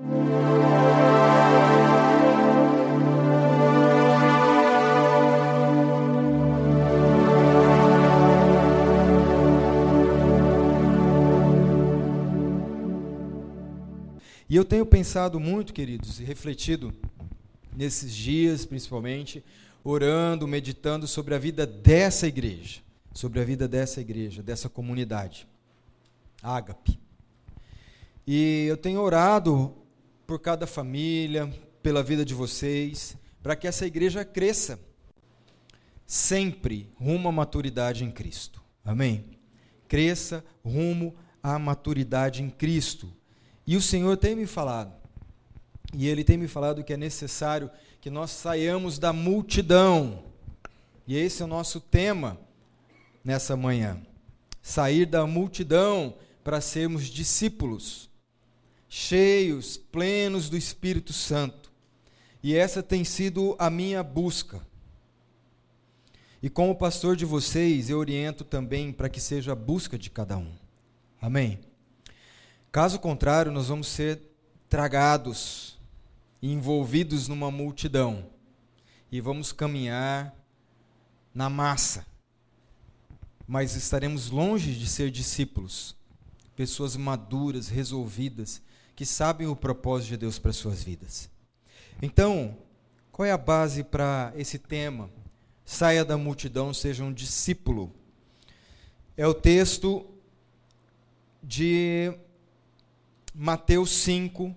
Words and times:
E 0.00 0.04
eu 14.54 14.64
tenho 14.64 14.86
pensado 14.86 15.40
muito, 15.40 15.72
queridos, 15.72 16.20
e 16.20 16.24
refletido 16.24 16.94
nesses 17.76 18.14
dias, 18.14 18.64
principalmente, 18.64 19.44
orando, 19.82 20.46
meditando 20.46 21.08
sobre 21.08 21.34
a 21.34 21.38
vida 21.38 21.66
dessa 21.66 22.28
igreja, 22.28 22.80
sobre 23.12 23.40
a 23.40 23.44
vida 23.44 23.66
dessa 23.66 24.00
igreja, 24.00 24.44
dessa 24.44 24.68
comunidade, 24.68 25.46
Ágape. 26.40 27.00
E 28.24 28.66
eu 28.68 28.76
tenho 28.76 29.00
orado 29.00 29.74
por 30.28 30.38
cada 30.38 30.66
família, 30.66 31.50
pela 31.82 32.02
vida 32.02 32.22
de 32.22 32.34
vocês, 32.34 33.16
para 33.42 33.56
que 33.56 33.66
essa 33.66 33.86
igreja 33.86 34.26
cresça 34.26 34.78
sempre 36.06 36.92
rumo 36.96 37.30
à 37.30 37.32
maturidade 37.32 38.04
em 38.04 38.10
Cristo. 38.10 38.62
Amém? 38.84 39.24
Cresça 39.88 40.44
rumo 40.62 41.16
à 41.42 41.58
maturidade 41.58 42.42
em 42.42 42.50
Cristo. 42.50 43.10
E 43.66 43.74
o 43.74 43.80
Senhor 43.80 44.18
tem 44.18 44.36
me 44.36 44.44
falado, 44.44 44.92
e 45.94 46.06
Ele 46.06 46.22
tem 46.22 46.36
me 46.36 46.46
falado 46.46 46.84
que 46.84 46.92
é 46.92 46.98
necessário 46.98 47.70
que 47.98 48.10
nós 48.10 48.30
saiamos 48.30 48.98
da 48.98 49.14
multidão. 49.14 50.24
E 51.06 51.16
esse 51.16 51.40
é 51.40 51.46
o 51.46 51.48
nosso 51.48 51.80
tema 51.80 52.38
nessa 53.24 53.56
manhã. 53.56 53.98
Sair 54.60 55.06
da 55.06 55.26
multidão 55.26 56.18
para 56.44 56.60
sermos 56.60 57.06
discípulos, 57.06 58.07
cheios, 58.88 59.76
plenos 59.76 60.48
do 60.48 60.56
Espírito 60.56 61.12
Santo. 61.12 61.70
E 62.42 62.54
essa 62.54 62.82
tem 62.82 63.04
sido 63.04 63.54
a 63.58 63.68
minha 63.68 64.02
busca. 64.02 64.66
E 66.42 66.48
como 66.48 66.74
pastor 66.74 67.16
de 67.16 67.24
vocês, 67.24 67.90
eu 67.90 67.98
oriento 67.98 68.44
também 68.44 68.92
para 68.92 69.08
que 69.08 69.20
seja 69.20 69.52
a 69.52 69.56
busca 69.56 69.98
de 69.98 70.08
cada 70.08 70.38
um. 70.38 70.52
Amém? 71.20 71.58
Caso 72.70 72.98
contrário, 73.00 73.50
nós 73.50 73.68
vamos 73.68 73.88
ser 73.88 74.20
tragados 74.68 75.78
envolvidos 76.40 77.26
numa 77.26 77.50
multidão 77.50 78.26
e 79.10 79.20
vamos 79.20 79.50
caminhar 79.50 80.34
na 81.34 81.50
massa. 81.50 82.06
Mas 83.46 83.74
estaremos 83.74 84.30
longe 84.30 84.74
de 84.74 84.86
ser 84.86 85.10
discípulos, 85.10 85.96
pessoas 86.54 86.96
maduras, 86.96 87.68
resolvidas, 87.68 88.62
que 88.98 89.06
sabem 89.06 89.46
o 89.46 89.54
propósito 89.54 90.08
de 90.08 90.16
Deus 90.16 90.40
para 90.40 90.52
suas 90.52 90.82
vidas. 90.82 91.30
Então, 92.02 92.58
qual 93.12 93.24
é 93.24 93.30
a 93.30 93.38
base 93.38 93.84
para 93.84 94.32
esse 94.34 94.58
tema? 94.58 95.08
Saia 95.64 96.04
da 96.04 96.18
multidão, 96.18 96.74
seja 96.74 97.04
um 97.04 97.12
discípulo. 97.12 97.94
É 99.16 99.24
o 99.24 99.32
texto 99.32 100.04
de 101.40 102.12
Mateus 103.32 103.90
5, 103.90 104.52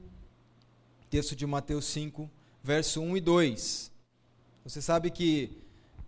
texto 1.07 1.35
de 1.35 1.45
Mateus 1.45 1.85
5, 1.85 2.27
verso 2.63 2.99
1 2.99 3.17
e 3.17 3.21
2. 3.21 3.91
Você 4.63 4.81
sabe 4.81 5.11
que 5.11 5.61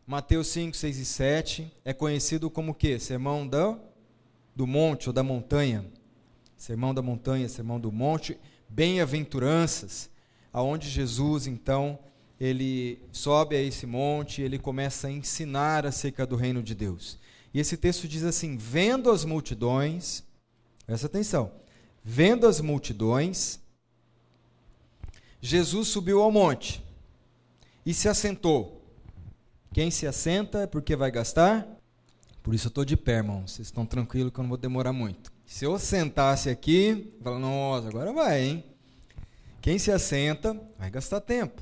Mateus 0.08 0.48
5, 0.48 0.76
6 0.76 0.98
e 0.98 1.06
7 1.06 1.72
é 1.86 1.94
conhecido 1.94 2.50
como 2.50 2.72
o 2.72 2.76
quê? 2.76 2.98
Sermão 2.98 3.48
do, 3.48 3.78
do 4.56 4.66
monte 4.66 5.08
ou 5.08 5.14
da 5.14 5.22
montanha. 5.22 5.86
Sermão 6.64 6.94
da 6.94 7.02
montanha, 7.02 7.50
sermão 7.50 7.78
do 7.78 7.92
monte, 7.92 8.40
bem-aventuranças, 8.70 10.10
aonde 10.54 10.90
Jesus, 10.90 11.46
então, 11.46 12.00
ele 12.40 13.02
sobe 13.12 13.58
a 13.58 13.62
esse 13.62 13.86
monte, 13.86 14.42
ele 14.42 14.58
começa 14.58 15.08
a 15.08 15.12
ensinar 15.12 15.86
acerca 15.86 16.26
do 16.26 16.38
reino 16.38 16.64
de 16.64 16.74
Deus. 16.74 17.20
E 17.54 17.60
esse 17.60 17.76
texto 17.76 18.08
diz 18.08 18.24
assim: 18.24 18.56
vendo 18.56 19.12
as 19.12 19.26
multidões, 19.26 20.24
presta 20.86 21.08
atenção, 21.08 21.52
Vendo 22.02 22.48
as 22.48 22.62
multidões, 22.62 23.60
Jesus 25.42 25.90
subiu 25.90 26.22
ao 26.22 26.32
monte 26.32 26.82
e 27.86 27.94
se 27.94 28.08
assentou. 28.08 28.82
Quem 29.74 29.92
se 29.92 30.08
assenta 30.08 30.60
é 30.60 30.68
porque 30.68 30.96
vai 30.96 31.12
gastar? 31.12 31.68
Por 32.42 32.54
isso 32.54 32.68
eu 32.68 32.70
estou 32.70 32.86
de 32.86 32.96
pé, 32.96 33.18
irmão. 33.18 33.46
Vocês 33.46 33.68
estão 33.68 33.86
tranquilos 33.86 34.32
que 34.32 34.40
eu 34.40 34.44
não 34.44 34.50
vou 34.50 34.58
demorar 34.58 34.94
muito. 34.94 35.33
Se 35.54 35.66
eu 35.66 35.78
sentasse 35.78 36.50
aqui, 36.50 37.14
fala, 37.22 37.38
nossa, 37.38 37.88
agora 37.88 38.12
vai, 38.12 38.44
hein? 38.44 38.64
Quem 39.62 39.78
se 39.78 39.92
assenta 39.92 40.60
vai 40.80 40.90
gastar 40.90 41.22
tempo. 41.22 41.62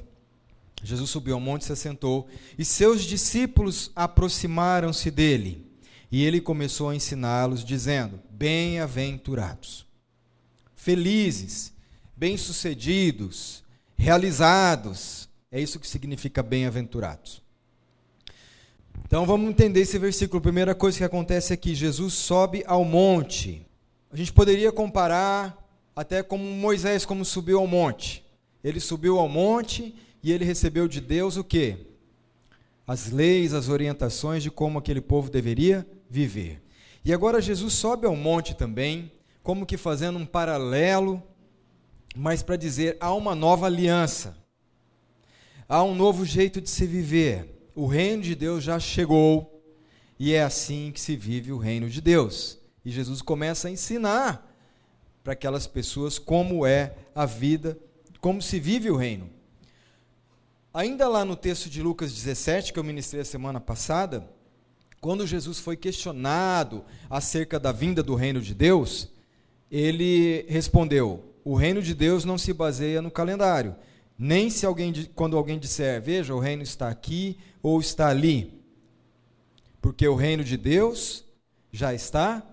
Jesus 0.81 1.09
subiu 1.09 1.33
ao 1.33 1.41
monte 1.41 1.63
e 1.63 1.65
se 1.65 1.73
assentou, 1.73 2.25
e 2.57 2.63
seus 2.63 3.03
discípulos 3.03 3.91
aproximaram-se 3.93 5.11
dele. 5.11 5.69
E 6.09 6.23
ele 6.23 6.39
começou 6.39 6.87
a 6.87 6.95
ensiná-los, 6.95 7.65
dizendo: 7.65 8.17
Bem-aventurados 8.29 9.85
felizes, 10.73 11.73
bem-sucedidos, 12.15 13.61
realizados. 13.97 15.27
É 15.51 15.59
isso 15.59 15.77
que 15.77 15.87
significa 15.87 16.41
bem-aventurados. 16.41 17.41
Então 19.05 19.25
vamos 19.25 19.49
entender 19.49 19.81
esse 19.81 19.99
versículo. 19.99 20.39
Primeira 20.39 20.73
coisa 20.73 20.97
que 20.97 21.03
acontece 21.03 21.51
aqui: 21.51 21.75
Jesus 21.75 22.13
sobe 22.13 22.63
ao 22.65 22.85
monte. 22.85 23.67
A 24.11 24.17
gente 24.17 24.33
poderia 24.33 24.73
comparar 24.73 25.57
até 25.95 26.21
como 26.21 26.43
Moisés, 26.43 27.05
como 27.05 27.23
subiu 27.23 27.59
ao 27.59 27.67
monte. 27.67 28.25
Ele 28.61 28.79
subiu 28.79 29.17
ao 29.17 29.29
monte 29.29 29.95
e 30.21 30.33
ele 30.33 30.43
recebeu 30.43 30.85
de 30.85 30.99
Deus 30.99 31.37
o 31.37 31.43
quê? 31.45 31.77
As 32.85 33.09
leis, 33.09 33.53
as 33.53 33.69
orientações 33.69 34.43
de 34.43 34.51
como 34.51 34.77
aquele 34.77 34.99
povo 34.99 35.29
deveria 35.29 35.87
viver. 36.09 36.61
E 37.05 37.13
agora 37.13 37.41
Jesus 37.41 37.73
sobe 37.73 38.05
ao 38.05 38.15
monte 38.15 38.53
também, 38.53 39.09
como 39.41 39.65
que 39.65 39.77
fazendo 39.77 40.19
um 40.19 40.25
paralelo, 40.25 41.23
mas 42.13 42.43
para 42.43 42.57
dizer 42.57 42.97
há 42.99 43.13
uma 43.13 43.33
nova 43.33 43.65
aliança, 43.65 44.37
há 45.69 45.81
um 45.83 45.95
novo 45.95 46.25
jeito 46.25 46.59
de 46.59 46.69
se 46.69 46.85
viver. 46.85 47.47
O 47.73 47.87
reino 47.87 48.21
de 48.21 48.35
Deus 48.35 48.61
já 48.61 48.77
chegou 48.77 49.63
e 50.19 50.33
é 50.33 50.43
assim 50.43 50.91
que 50.93 50.99
se 50.99 51.15
vive 51.15 51.53
o 51.53 51.57
reino 51.57 51.89
de 51.89 52.01
Deus. 52.01 52.60
E 52.83 52.91
Jesus 52.91 53.21
começa 53.21 53.67
a 53.67 53.71
ensinar 53.71 54.47
para 55.23 55.33
aquelas 55.33 55.67
pessoas 55.67 56.17
como 56.17 56.65
é 56.65 56.95
a 57.13 57.25
vida, 57.25 57.77
como 58.19 58.41
se 58.41 58.59
vive 58.59 58.89
o 58.89 58.95
reino. 58.95 59.29
Ainda 60.73 61.07
lá 61.07 61.25
no 61.25 61.35
texto 61.35 61.69
de 61.69 61.81
Lucas 61.81 62.13
17, 62.13 62.71
que 62.71 62.79
eu 62.79 62.83
ministrei 62.83 63.21
a 63.21 63.25
semana 63.25 63.59
passada, 63.59 64.27
quando 65.01 65.27
Jesus 65.27 65.59
foi 65.59 65.75
questionado 65.75 66.85
acerca 67.09 67.59
da 67.59 67.71
vinda 67.71 68.01
do 68.01 68.15
reino 68.15 68.41
de 68.41 68.53
Deus, 68.53 69.09
ele 69.69 70.45
respondeu: 70.47 71.23
O 71.43 71.55
reino 71.55 71.81
de 71.81 71.93
Deus 71.93 72.23
não 72.23 72.37
se 72.37 72.53
baseia 72.53 73.01
no 73.01 73.11
calendário, 73.11 73.75
nem 74.17 74.49
se 74.49 74.65
alguém 74.65 74.93
quando 75.15 75.35
alguém 75.35 75.59
disser, 75.59 76.01
veja, 76.01 76.33
o 76.33 76.39
reino 76.39 76.63
está 76.63 76.87
aqui 76.87 77.37
ou 77.61 77.79
está 77.79 78.07
ali. 78.07 78.61
Porque 79.81 80.07
o 80.07 80.15
reino 80.15 80.43
de 80.43 80.55
Deus 80.55 81.25
já 81.71 81.93
está 81.93 82.45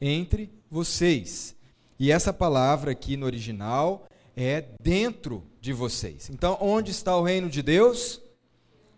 entre 0.00 0.50
vocês. 0.70 1.54
E 1.98 2.10
essa 2.10 2.32
palavra 2.32 2.92
aqui 2.92 3.16
no 3.16 3.26
original 3.26 4.06
é 4.36 4.64
dentro 4.80 5.42
de 5.60 5.72
vocês. 5.72 6.28
Então, 6.30 6.58
onde 6.60 6.90
está 6.90 7.16
o 7.16 7.22
reino 7.22 7.48
de 7.48 7.62
Deus? 7.62 8.20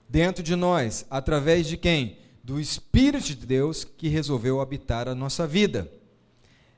Dentro 0.08 0.42
de 0.42 0.56
nós. 0.56 1.06
Através 1.08 1.66
de 1.66 1.76
quem? 1.76 2.18
Do 2.42 2.60
Espírito 2.60 3.26
de 3.26 3.46
Deus 3.46 3.84
que 3.84 4.08
resolveu 4.08 4.60
habitar 4.60 5.06
a 5.08 5.14
nossa 5.14 5.46
vida. 5.46 5.90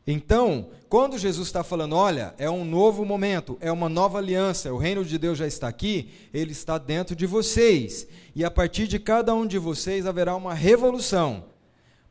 Então, 0.06 0.70
quando 0.88 1.19
Jesus 1.19 1.47
está 1.47 1.62
falando, 1.62 1.94
olha, 1.94 2.34
é 2.37 2.50
um 2.50 2.64
novo 2.64 3.04
momento, 3.04 3.56
é 3.60 3.70
uma 3.70 3.88
nova 3.88 4.19
aliança, 4.19 4.73
o 4.73 4.78
reino 4.78 5.05
de 5.05 5.16
Deus 5.16 5.38
já 5.38 5.46
está 5.46 5.69
aqui, 5.69 6.11
ele 6.34 6.52
está 6.52 6.78
dentro 6.78 7.14
de 7.14 7.26
vocês. 7.26 8.08
E 8.34 8.44
a 8.44 8.50
partir 8.50 8.88
de 8.88 8.99
cada 8.99 9.34
um 9.34 9.46
de 9.46 9.58
vocês 9.58 10.06
haverá 10.06 10.34
uma 10.34 10.52
revolução, 10.52 11.44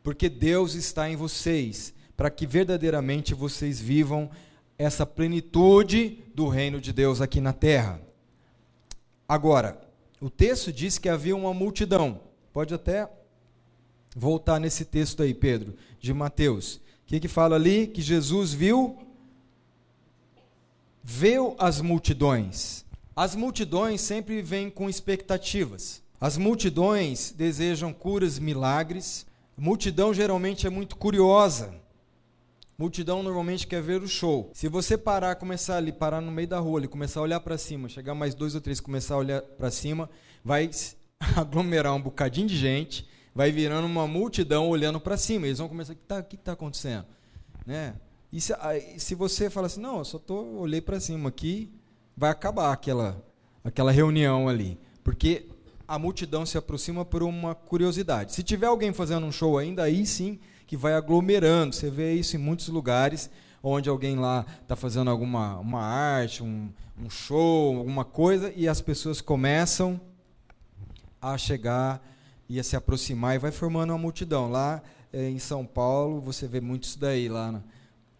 porque 0.02 0.30
Deus 0.30 0.76
está 0.76 1.10
em 1.10 1.16
vocês, 1.16 1.94
para 2.20 2.30
que 2.30 2.46
verdadeiramente 2.46 3.34
vocês 3.34 3.80
vivam 3.80 4.30
essa 4.78 5.06
plenitude 5.06 6.20
do 6.36 6.50
reino 6.50 6.82
de 6.82 6.92
Deus 6.92 7.22
aqui 7.22 7.40
na 7.40 7.54
terra. 7.54 8.02
Agora, 9.26 9.80
o 10.20 10.30
texto 10.30 10.70
diz 10.70 10.98
que 10.98 11.08
havia 11.08 11.34
uma 11.34 11.54
multidão. 11.54 12.20
Pode 12.52 12.74
até 12.74 13.10
voltar 14.14 14.60
nesse 14.60 14.84
texto 14.84 15.24
aí, 15.24 15.34
Pedro, 15.34 15.78
de 15.98 16.14
Mateus 16.14 16.82
que, 17.10 17.20
que 17.20 17.28
fala 17.28 17.56
ali? 17.56 17.88
Que 17.88 18.04
Jesus 18.04 18.54
viu, 18.54 18.96
viu 21.04 21.56
as 21.58 21.82
multidões. 21.82 22.86
As 23.16 23.36
multidões 23.36 24.00
sempre 24.00 24.44
vêm 24.44 24.70
com 24.70 24.88
expectativas. 24.88 26.04
As 26.22 26.38
multidões 26.38 27.34
desejam 27.36 27.92
curas, 27.92 28.38
milagres. 28.38 29.26
A 29.58 29.62
multidão 29.62 30.14
geralmente 30.14 30.68
é 30.68 30.70
muito 30.70 30.96
curiosa. 30.98 31.74
Multidão 32.80 33.22
normalmente 33.22 33.68
quer 33.68 33.82
ver 33.82 34.02
o 34.02 34.08
show. 34.08 34.52
Se 34.54 34.70
você 34.70 34.98
parar, 34.98 35.36
começar 35.36 35.76
ali, 35.76 35.92
parar 35.92 36.22
no 36.22 36.32
meio 36.32 36.48
da 36.48 36.60
rua, 36.60 36.88
começar 36.88 37.20
a 37.20 37.24
olhar 37.24 37.42
para 37.42 37.58
cima, 37.58 37.90
chegar 37.90 38.16
mais 38.16 38.34
dois 38.34 38.56
ou 38.56 38.62
três, 38.62 38.80
começar 38.80 39.16
a 39.16 39.18
olhar 39.18 39.42
para 39.42 39.70
cima, 39.70 40.10
vai 40.46 40.72
aglomerar 41.36 41.94
um 41.94 42.02
bocadinho 42.02 42.48
de 42.48 42.56
gente, 42.56 43.06
vai 43.36 43.52
virando 43.52 43.86
uma 43.86 44.08
multidão 44.08 44.70
olhando 44.70 44.98
para 44.98 45.18
cima. 45.18 45.46
Eles 45.46 45.58
vão 45.58 45.68
começar, 45.68 45.92
o 45.92 45.96
que 45.98 46.04
está 46.04 46.24
tá 46.24 46.52
acontecendo? 46.54 47.06
Né? 47.66 47.96
E 48.32 48.40
se, 48.40 48.54
se, 48.98 49.14
você 49.14 49.50
fala 49.50 49.68
assim, 49.68 49.82
não, 49.82 49.98
eu 49.98 50.06
só 50.06 50.18
tô, 50.18 50.42
olhei 50.42 50.80
para 50.80 51.02
cima 51.02 51.28
aqui, 51.28 51.70
vai 52.16 52.30
acabar 52.30 52.72
aquela, 52.72 53.22
aquela 53.62 53.92
reunião 53.92 54.48
ali. 54.48 54.80
Porque 55.04 55.50
a 55.86 56.00
multidão 56.00 56.46
se 56.46 56.58
aproxima 56.58 57.04
por 57.04 57.24
uma 57.24 57.54
curiosidade. 57.54 58.34
Se 58.34 58.42
tiver 58.42 58.68
alguém 58.68 58.94
fazendo 58.94 59.26
um 59.26 59.34
show 59.34 59.58
ainda, 59.58 59.84
aí 59.84 60.06
sim 60.06 60.40
que 60.70 60.78
vai 60.78 60.94
aglomerando. 60.94 61.74
Você 61.74 61.90
vê 61.90 62.14
isso 62.14 62.36
em 62.36 62.40
muitos 62.40 62.68
lugares, 62.68 63.28
onde 63.64 63.90
alguém 63.90 64.16
lá 64.16 64.46
está 64.62 64.76
fazendo 64.76 65.10
alguma 65.10 65.58
uma 65.58 65.82
arte, 65.82 66.44
um, 66.44 66.70
um 67.04 67.10
show, 67.10 67.76
alguma 67.76 68.06
coisa, 68.06 68.54
e 68.56 68.68
as 68.68 68.80
pessoas 68.80 69.20
começam 69.20 70.00
a 71.20 71.36
chegar 71.40 72.00
e 72.48 72.60
a 72.60 72.64
se 72.64 72.76
aproximar 72.76 73.34
e 73.36 73.40
vai 73.40 73.50
formando 73.50 73.90
uma 73.90 73.98
multidão. 73.98 74.48
Lá 74.48 74.80
é, 75.12 75.28
em 75.28 75.40
São 75.40 75.66
Paulo, 75.66 76.22
você 76.22 76.48
vê 76.48 76.62
muito 76.62 76.84
isso 76.84 77.00
daí, 77.00 77.28
lá 77.28 77.52
no, 77.52 77.64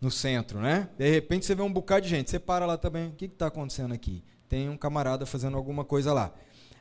no, 0.02 0.10
centro, 0.10 0.60
né? 0.60 0.90
De 0.98 1.08
repente 1.08 1.46
você 1.46 1.54
vê 1.54 1.62
um 1.62 1.72
bocado 1.72 2.02
de 2.02 2.10
gente, 2.10 2.32
você 2.32 2.40
para 2.40 2.66
lá 2.66 2.80
também, 2.80 3.10
o 3.10 3.12
que 3.12 3.26
está 3.26 3.46
acontecendo 3.46 3.94
aqui? 3.94 4.24
Tem 4.50 4.68
um 4.68 4.76
camarada 4.76 5.24
fazendo 5.24 5.56
alguma 5.56 5.86
coisa 5.86 6.12
lá. 6.14 6.34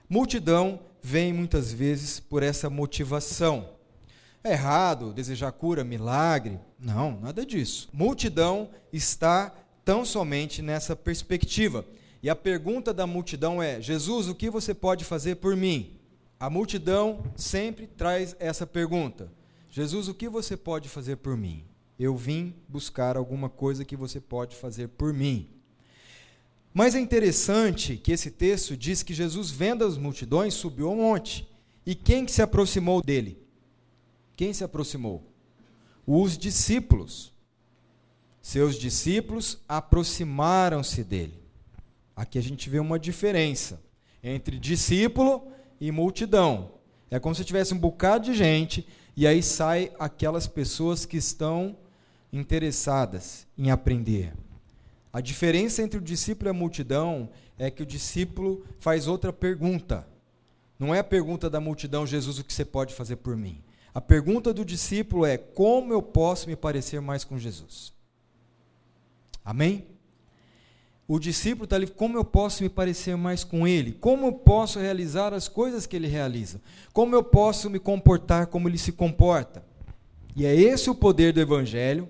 Multidão 0.08 0.80
vem 1.02 1.30
muitas 1.30 1.70
vezes 1.70 2.18
por 2.18 2.42
essa 2.42 2.70
motivação. 2.70 3.76
É 4.48 4.52
errado 4.52 5.12
desejar 5.12 5.52
cura, 5.52 5.84
milagre? 5.84 6.58
Não, 6.80 7.20
nada 7.20 7.44
disso. 7.44 7.86
Multidão 7.92 8.70
está 8.90 9.54
tão 9.84 10.06
somente 10.06 10.62
nessa 10.62 10.96
perspectiva. 10.96 11.84
E 12.22 12.30
a 12.30 12.34
pergunta 12.34 12.94
da 12.94 13.06
multidão 13.06 13.62
é: 13.62 13.78
Jesus, 13.78 14.26
o 14.26 14.34
que 14.34 14.48
você 14.48 14.72
pode 14.72 15.04
fazer 15.04 15.34
por 15.34 15.54
mim? 15.54 15.98
A 16.40 16.48
multidão 16.48 17.22
sempre 17.36 17.86
traz 17.86 18.34
essa 18.40 18.66
pergunta: 18.66 19.30
Jesus, 19.70 20.08
o 20.08 20.14
que 20.14 20.30
você 20.30 20.56
pode 20.56 20.88
fazer 20.88 21.16
por 21.16 21.36
mim? 21.36 21.62
Eu 21.98 22.16
vim 22.16 22.54
buscar 22.66 23.18
alguma 23.18 23.50
coisa 23.50 23.84
que 23.84 23.96
você 23.96 24.18
pode 24.18 24.56
fazer 24.56 24.88
por 24.88 25.12
mim. 25.12 25.46
Mas 26.72 26.94
é 26.94 27.00
interessante 27.00 27.98
que 27.98 28.12
esse 28.12 28.30
texto 28.30 28.78
diz 28.78 29.02
que 29.02 29.12
Jesus, 29.12 29.50
vendo 29.50 29.84
as 29.84 29.98
multidões, 29.98 30.54
subiu 30.54 30.88
ao 30.88 30.96
monte. 30.96 31.46
E 31.84 31.94
quem 31.94 32.24
que 32.24 32.32
se 32.32 32.40
aproximou 32.40 33.02
dele? 33.02 33.46
Quem 34.38 34.52
se 34.52 34.62
aproximou? 34.62 35.24
Os 36.06 36.38
discípulos. 36.38 37.34
Seus 38.40 38.76
discípulos 38.76 39.58
aproximaram-se 39.68 41.02
dele. 41.02 41.42
Aqui 42.14 42.38
a 42.38 42.40
gente 42.40 42.70
vê 42.70 42.78
uma 42.78 43.00
diferença 43.00 43.82
entre 44.22 44.56
discípulo 44.56 45.48
e 45.80 45.90
multidão. 45.90 46.70
É 47.10 47.18
como 47.18 47.34
se 47.34 47.44
tivesse 47.44 47.74
um 47.74 47.78
bocado 47.78 48.26
de 48.26 48.34
gente 48.34 48.86
e 49.16 49.26
aí 49.26 49.42
sai 49.42 49.90
aquelas 49.98 50.46
pessoas 50.46 51.04
que 51.04 51.16
estão 51.16 51.76
interessadas 52.32 53.44
em 53.58 53.72
aprender. 53.72 54.34
A 55.12 55.20
diferença 55.20 55.82
entre 55.82 55.98
o 55.98 56.02
discípulo 56.02 56.48
e 56.48 56.52
a 56.52 56.54
multidão 56.54 57.28
é 57.58 57.72
que 57.72 57.82
o 57.82 57.86
discípulo 57.86 58.64
faz 58.78 59.08
outra 59.08 59.32
pergunta. 59.32 60.06
Não 60.78 60.94
é 60.94 61.00
a 61.00 61.04
pergunta 61.04 61.50
da 61.50 61.58
multidão, 61.58 62.06
Jesus, 62.06 62.38
o 62.38 62.44
que 62.44 62.54
você 62.54 62.64
pode 62.64 62.94
fazer 62.94 63.16
por 63.16 63.36
mim? 63.36 63.64
A 63.94 64.00
pergunta 64.00 64.52
do 64.52 64.64
discípulo 64.64 65.24
é: 65.24 65.36
como 65.36 65.92
eu 65.92 66.02
posso 66.02 66.48
me 66.48 66.56
parecer 66.56 67.00
mais 67.00 67.24
com 67.24 67.38
Jesus? 67.38 67.92
Amém? 69.44 69.86
O 71.10 71.18
discípulo 71.18 71.64
está 71.64 71.76
ali, 71.76 71.86
como 71.86 72.18
eu 72.18 72.24
posso 72.24 72.62
me 72.62 72.68
parecer 72.68 73.16
mais 73.16 73.42
com 73.42 73.66
ele? 73.66 73.92
Como 73.92 74.26
eu 74.26 74.32
posso 74.32 74.78
realizar 74.78 75.32
as 75.32 75.48
coisas 75.48 75.86
que 75.86 75.96
ele 75.96 76.06
realiza? 76.06 76.60
Como 76.92 77.14
eu 77.14 77.24
posso 77.24 77.70
me 77.70 77.78
comportar 77.78 78.48
como 78.48 78.68
ele 78.68 78.76
se 78.76 78.92
comporta? 78.92 79.64
E 80.36 80.44
é 80.44 80.54
esse 80.54 80.90
o 80.90 80.94
poder 80.94 81.32
do 81.32 81.40
Evangelho 81.40 82.06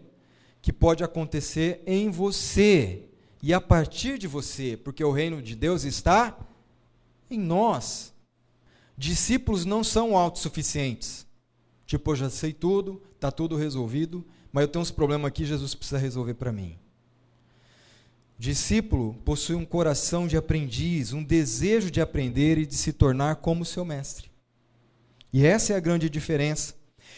que 0.61 0.73
pode 0.73 1.05
acontecer 1.05 1.81
em 1.87 2.11
você 2.11 3.05
e 3.41 3.55
a 3.55 3.61
partir 3.61 4.19
de 4.19 4.27
você, 4.27 4.77
porque 4.77 5.05
o 5.05 5.13
reino 5.13 5.41
de 5.41 5.55
Deus 5.55 5.85
está 5.85 6.37
em 7.31 7.39
nós. 7.39 8.13
Discípulos 8.97 9.65
não 9.65 9.85
são 9.85 10.17
autossuficientes. 10.17 11.25
Tipo, 11.89 12.11
eu 12.11 12.17
já 12.17 12.29
sei 12.29 12.53
tudo, 12.53 13.01
está 13.15 13.31
tudo 13.31 13.57
resolvido, 13.57 14.23
mas 14.53 14.61
eu 14.61 14.69
tenho 14.69 14.83
uns 14.83 14.91
problemas 14.91 15.27
aqui, 15.27 15.47
Jesus 15.47 15.75
precisa 15.75 15.97
resolver 15.97 16.35
para 16.35 16.53
mim. 16.53 16.77
Discípulo 18.39 19.15
possui 19.25 19.57
um 19.57 19.65
coração 19.65 20.29
de 20.29 20.37
aprendiz, 20.37 21.15
um 21.15 21.25
desejo 21.25 21.91
de 21.91 21.99
aprender 21.99 22.59
e 22.59 22.67
de 22.67 22.75
se 22.75 22.93
tornar 22.93 23.37
como 23.37 23.65
seu 23.65 23.87
mestre. 23.87 24.31
E 25.33 25.47
essa 25.47 25.73
é 25.73 25.77
a 25.77 25.81
grande 25.81 26.11
diferença. 26.11 26.75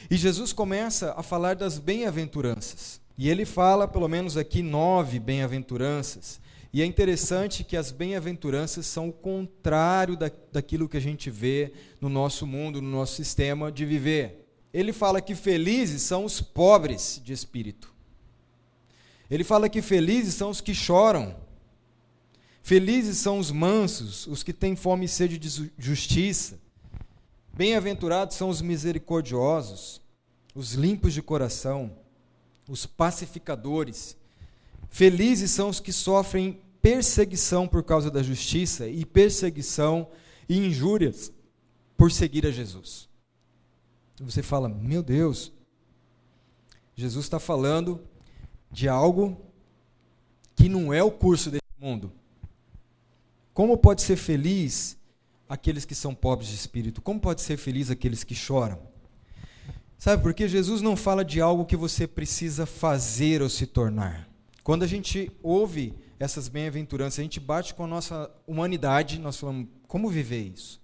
E 0.09 0.17
Jesus 0.17 0.53
começa 0.53 1.15
a 1.17 1.23
falar 1.23 1.57
das 1.57 1.77
bem-aventuranças. 1.77 3.01
E 3.19 3.29
ele 3.29 3.45
fala, 3.45 3.89
pelo 3.89 4.07
menos 4.07 4.37
aqui, 4.37 4.63
nove 4.63 5.19
bem-aventuranças. 5.19 6.41
E 6.73 6.81
é 6.81 6.85
interessante 6.85 7.65
que 7.65 7.77
as 7.77 7.91
bem-aventuranças 7.91 8.87
são 8.87 9.09
o 9.09 9.13
contrário 9.13 10.17
da, 10.17 10.31
daquilo 10.53 10.89
que 10.89 10.97
a 10.97 11.01
gente 11.01 11.29
vê 11.29 11.73
no 12.01 12.09
nosso 12.09 12.47
mundo, 12.47 12.81
no 12.81 12.89
nosso 12.89 13.17
sistema 13.17 13.73
de 13.73 13.85
viver 13.85 14.41
ele 14.73 14.93
fala 14.93 15.21
que 15.21 15.35
felizes 15.35 16.03
são 16.03 16.25
os 16.25 16.41
pobres 16.41 17.21
de 17.25 17.33
espírito. 17.33 17.93
Ele 19.31 19.45
fala 19.45 19.69
que 19.69 19.83
felizes 19.83 20.35
são 20.35 20.51
os 20.51 20.61
que 20.61 20.75
choram. 20.75 21.37
Felizes 22.63 23.19
são 23.19 23.39
os 23.39 23.51
mansos, 23.51 24.27
os 24.27 24.43
que 24.43 24.53
têm 24.53 24.77
fome 24.77 25.07
e 25.07 25.09
sede 25.09 25.39
de 25.39 25.73
justiça. 25.79 26.59
Bem-aventurados 27.53 28.37
são 28.37 28.49
os 28.49 28.63
misericordiosos, 28.63 30.01
os 30.55 30.75
limpos 30.75 31.13
de 31.13 31.23
coração, 31.23 31.97
os 32.69 32.87
pacificadores. 32.87 34.17
Felizes 34.89 35.51
são 35.51 35.69
os 35.69 35.81
que 35.81 35.93
sofrem 35.93 36.61
perseguição 36.81 37.67
por 37.69 37.83
causa 37.83 38.11
da 38.11 38.23
justiça 38.23 38.89
e 38.89 39.05
perseguição 39.05 40.09
e 40.49 40.59
injúrias 40.59 41.33
por 41.97 42.11
seguir 42.11 42.47
a 42.47 42.51
Jesus. 42.51 43.10
Você 44.21 44.43
fala, 44.43 44.69
meu 44.69 45.03
Deus, 45.03 45.51
Jesus 46.95 47.25
está 47.25 47.41
falando 47.41 48.01
de 48.71 48.87
algo 48.87 49.41
que 50.55 50.69
não 50.69 50.93
é 50.93 51.03
o 51.03 51.11
curso 51.11 51.51
desse 51.51 51.63
mundo. 51.79 52.13
Como 53.55 53.79
pode 53.79 54.03
ser 54.03 54.17
feliz 54.17 54.99
aqueles 55.49 55.87
que 55.87 55.95
são 55.95 56.15
pobres 56.15 56.50
de 56.50 56.55
espírito? 56.55 57.00
Como 57.00 57.19
pode 57.19 57.41
ser 57.41 57.57
feliz 57.57 57.91
aqueles 57.91 58.23
que 58.23 58.35
choram? 58.35 58.79
Sabe, 59.99 60.23
porque 60.23 60.47
Jesus 60.47 60.81
não 60.81 60.97
fala 60.97 61.25
de 61.25 61.41
algo 61.41 61.65
que 61.65 61.77
você 61.77 62.07
precisa 62.07 62.65
fazer 62.67 63.43
ou 63.43 63.49
se 63.49 63.67
tornar. 63.67 64.29
Quando 64.62 64.83
a 64.83 64.87
gente 64.87 65.31
ouve 65.43 65.95
essas 66.19 66.49
bem-aventuranças, 66.49 67.19
a 67.19 67.23
gente 67.23 67.41
bate 67.41 67.75
com 67.75 67.85
a 67.85 67.87
nossa 67.87 68.31
humanidade, 68.47 69.19
nós 69.19 69.39
falamos, 69.39 69.69
como 69.89 70.09
viver 70.09 70.43
isso? 70.55 70.80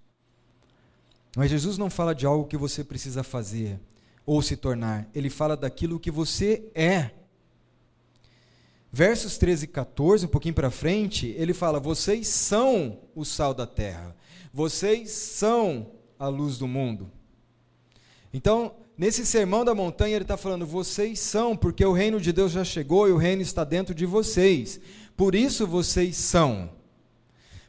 Mas 1.35 1.51
Jesus 1.51 1.77
não 1.77 1.89
fala 1.89 2.15
de 2.15 2.25
algo 2.25 2.47
que 2.47 2.57
você 2.57 2.83
precisa 2.83 3.23
fazer 3.23 3.79
ou 4.25 4.41
se 4.41 4.57
tornar, 4.57 5.09
ele 5.15 5.29
fala 5.29 5.55
daquilo 5.55 5.99
que 5.99 6.11
você 6.11 6.69
é. 6.75 7.11
Versos 8.91 9.37
13 9.37 9.65
e 9.65 9.67
14, 9.67 10.25
um 10.25 10.29
pouquinho 10.29 10.53
para 10.53 10.69
frente, 10.69 11.27
ele 11.37 11.53
fala: 11.53 11.79
Vocês 11.79 12.27
são 12.27 12.99
o 13.15 13.23
sal 13.23 13.53
da 13.53 13.65
terra, 13.65 14.15
vocês 14.53 15.11
são 15.11 15.91
a 16.19 16.27
luz 16.27 16.57
do 16.57 16.67
mundo. 16.67 17.09
Então, 18.33 18.75
nesse 18.97 19.25
sermão 19.25 19.63
da 19.63 19.73
montanha, 19.73 20.15
ele 20.15 20.23
está 20.23 20.35
falando: 20.35 20.65
Vocês 20.65 21.19
são, 21.19 21.55
porque 21.55 21.85
o 21.85 21.93
reino 21.93 22.19
de 22.19 22.33
Deus 22.33 22.51
já 22.51 22.65
chegou 22.65 23.07
e 23.07 23.11
o 23.11 23.17
reino 23.17 23.41
está 23.41 23.63
dentro 23.63 23.95
de 23.95 24.05
vocês. 24.05 24.79
Por 25.15 25.35
isso 25.35 25.65
vocês 25.65 26.17
são. 26.17 26.69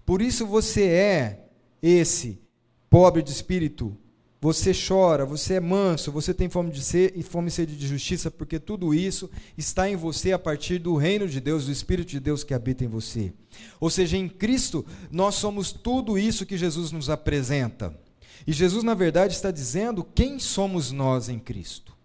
Por 0.05 0.21
isso 0.23 0.47
você 0.47 0.85
é 0.85 1.49
esse 1.81 2.41
pobre 2.91 3.23
de 3.23 3.31
espírito, 3.31 3.97
você 4.41 4.73
chora, 4.73 5.27
você 5.27 5.55
é 5.55 5.61
manso, 5.61 6.13
você 6.13 6.33
tem 6.33 6.49
fome 6.49 6.71
de 6.71 6.81
ser 6.81 7.13
e 7.17 7.25
fome 7.25 7.49
e 7.49 7.51
sede 7.51 7.77
de 7.77 7.89
justiça, 7.89 8.31
porque 8.31 8.61
tudo 8.61 8.95
isso 8.95 9.29
está 9.57 9.91
em 9.91 9.97
você 9.97 10.33
a 10.33 10.39
partir 10.39 10.79
do 10.79 10.95
reino 10.95 11.27
de 11.27 11.41
Deus, 11.41 11.67
do 11.67 11.73
Espírito 11.73 12.11
de 12.11 12.21
Deus 12.21 12.45
que 12.45 12.55
habita 12.55 12.85
em 12.85 12.89
você. 12.89 13.33
Ou 13.81 13.91
seja, 13.91 14.17
em 14.17 14.29
Cristo 14.29 14.87
nós 15.11 15.35
somos 15.35 15.73
tudo 15.73 16.17
isso 16.17 16.47
que 16.47 16.57
Jesus 16.57 16.93
nos 16.93 17.11
apresenta. 17.11 17.99
E 18.47 18.53
Jesus, 18.53 18.85
na 18.85 18.95
verdade, 18.95 19.35
está 19.35 19.51
dizendo 19.51 20.05
quem 20.05 20.39
somos 20.39 20.93
nós 20.93 21.29
em 21.29 21.39
Cristo. 21.39 21.97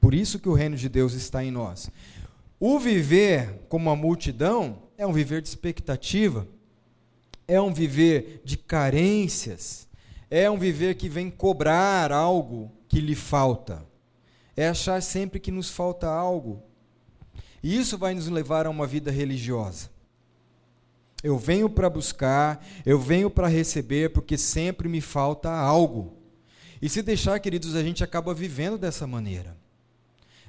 Por 0.00 0.14
isso 0.14 0.38
que 0.38 0.48
o 0.48 0.54
reino 0.54 0.76
de 0.76 0.88
Deus 0.88 1.12
está 1.12 1.44
em 1.44 1.50
nós. 1.50 1.90
O 2.60 2.78
viver 2.78 3.66
como 3.68 3.90
a 3.90 3.96
multidão 3.96 4.78
é 4.96 5.04
um 5.04 5.12
viver 5.12 5.42
de 5.42 5.48
expectativa, 5.48 6.46
é 7.48 7.60
um 7.60 7.74
viver 7.74 8.42
de 8.44 8.56
carências, 8.56 9.88
é 10.30 10.50
um 10.50 10.58
viver 10.58 10.94
que 10.94 11.08
vem 11.08 11.30
cobrar 11.30 12.12
algo 12.12 12.70
que 12.88 13.00
lhe 13.00 13.14
falta. 13.14 13.84
É 14.56 14.68
achar 14.68 15.02
sempre 15.02 15.40
que 15.40 15.50
nos 15.50 15.70
falta 15.70 16.08
algo. 16.08 16.62
E 17.62 17.76
isso 17.76 17.96
vai 17.96 18.14
nos 18.14 18.28
levar 18.28 18.66
a 18.66 18.70
uma 18.70 18.86
vida 18.86 19.10
religiosa. 19.10 19.90
Eu 21.22 21.38
venho 21.38 21.70
para 21.70 21.88
buscar, 21.88 22.64
eu 22.84 22.98
venho 22.98 23.30
para 23.30 23.48
receber, 23.48 24.10
porque 24.10 24.36
sempre 24.36 24.88
me 24.88 25.00
falta 25.00 25.50
algo. 25.50 26.18
E 26.82 26.88
se 26.88 27.00
deixar, 27.00 27.40
queridos, 27.40 27.74
a 27.74 27.82
gente 27.82 28.04
acaba 28.04 28.34
vivendo 28.34 28.76
dessa 28.76 29.06
maneira. 29.06 29.56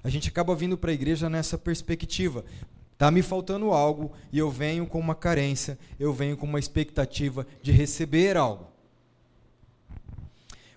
A 0.03 0.09
gente 0.09 0.27
acaba 0.27 0.53
vindo 0.53 0.77
para 0.77 0.91
a 0.91 0.93
igreja 0.93 1.29
nessa 1.29 1.57
perspectiva. 1.57 2.43
Está 2.91 3.09
me 3.09 3.21
faltando 3.21 3.71
algo 3.71 4.11
e 4.31 4.37
eu 4.37 4.51
venho 4.51 4.85
com 4.85 4.99
uma 4.99 5.15
carência, 5.15 5.79
eu 5.99 6.13
venho 6.13 6.37
com 6.37 6.45
uma 6.45 6.59
expectativa 6.59 7.47
de 7.61 7.71
receber 7.71 8.37
algo. 8.37 8.74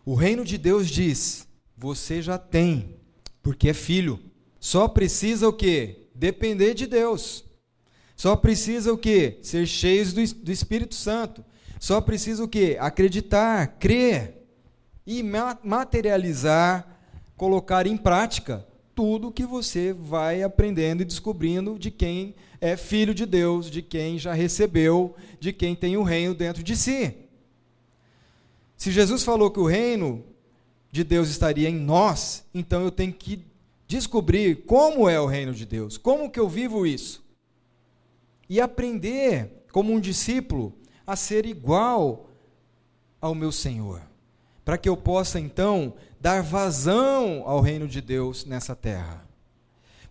O 0.08 0.14
reino 0.14 0.42
de 0.42 0.56
Deus 0.56 0.88
diz: 0.88 1.46
você 1.76 2.22
já 2.22 2.38
tem, 2.38 2.96
porque 3.42 3.68
é 3.68 3.74
filho. 3.74 4.18
Só 4.58 4.88
precisa 4.88 5.46
o 5.46 5.52
quê? 5.52 6.08
Depender 6.14 6.72
de 6.72 6.86
Deus. 6.86 7.44
Só 8.16 8.34
precisa 8.34 8.90
o 8.90 8.96
quê? 8.96 9.38
Ser 9.42 9.66
cheios 9.66 10.14
do, 10.14 10.24
do 10.36 10.50
Espírito 10.50 10.94
Santo. 10.94 11.44
Só 11.78 12.00
precisa 12.00 12.42
o 12.42 12.48
quê? 12.48 12.78
Acreditar, 12.80 13.76
crer 13.78 14.46
e 15.06 15.22
materializar, 15.22 16.88
colocar 17.36 17.86
em 17.86 17.98
prática 17.98 18.66
tudo 18.94 19.30
que 19.30 19.44
você 19.44 19.92
vai 19.92 20.42
aprendendo 20.42 21.02
e 21.02 21.04
descobrindo 21.04 21.78
de 21.78 21.90
quem 21.90 22.34
é 22.62 22.78
filho 22.78 23.12
de 23.12 23.26
Deus, 23.26 23.70
de 23.70 23.82
quem 23.82 24.18
já 24.18 24.32
recebeu, 24.32 25.14
de 25.38 25.52
quem 25.52 25.76
tem 25.76 25.98
o 25.98 26.02
reino 26.02 26.34
dentro 26.34 26.62
de 26.62 26.74
si. 26.74 27.27
Se 28.78 28.92
Jesus 28.92 29.24
falou 29.24 29.50
que 29.50 29.58
o 29.58 29.66
reino 29.66 30.24
de 30.90 31.02
Deus 31.02 31.28
estaria 31.28 31.68
em 31.68 31.74
nós, 31.74 32.44
então 32.54 32.84
eu 32.84 32.92
tenho 32.92 33.12
que 33.12 33.44
descobrir 33.88 34.64
como 34.66 35.08
é 35.08 35.20
o 35.20 35.26
reino 35.26 35.52
de 35.52 35.66
Deus, 35.66 35.98
como 35.98 36.30
que 36.30 36.38
eu 36.38 36.48
vivo 36.48 36.86
isso. 36.86 37.20
E 38.48 38.60
aprender, 38.60 39.64
como 39.72 39.92
um 39.92 39.98
discípulo, 39.98 40.72
a 41.04 41.16
ser 41.16 41.44
igual 41.44 42.30
ao 43.20 43.34
meu 43.34 43.50
Senhor, 43.50 44.00
para 44.64 44.78
que 44.78 44.88
eu 44.88 44.96
possa 44.96 45.40
então 45.40 45.94
dar 46.20 46.40
vazão 46.40 47.42
ao 47.46 47.60
reino 47.60 47.88
de 47.88 48.00
Deus 48.00 48.44
nessa 48.44 48.76
terra. 48.76 49.26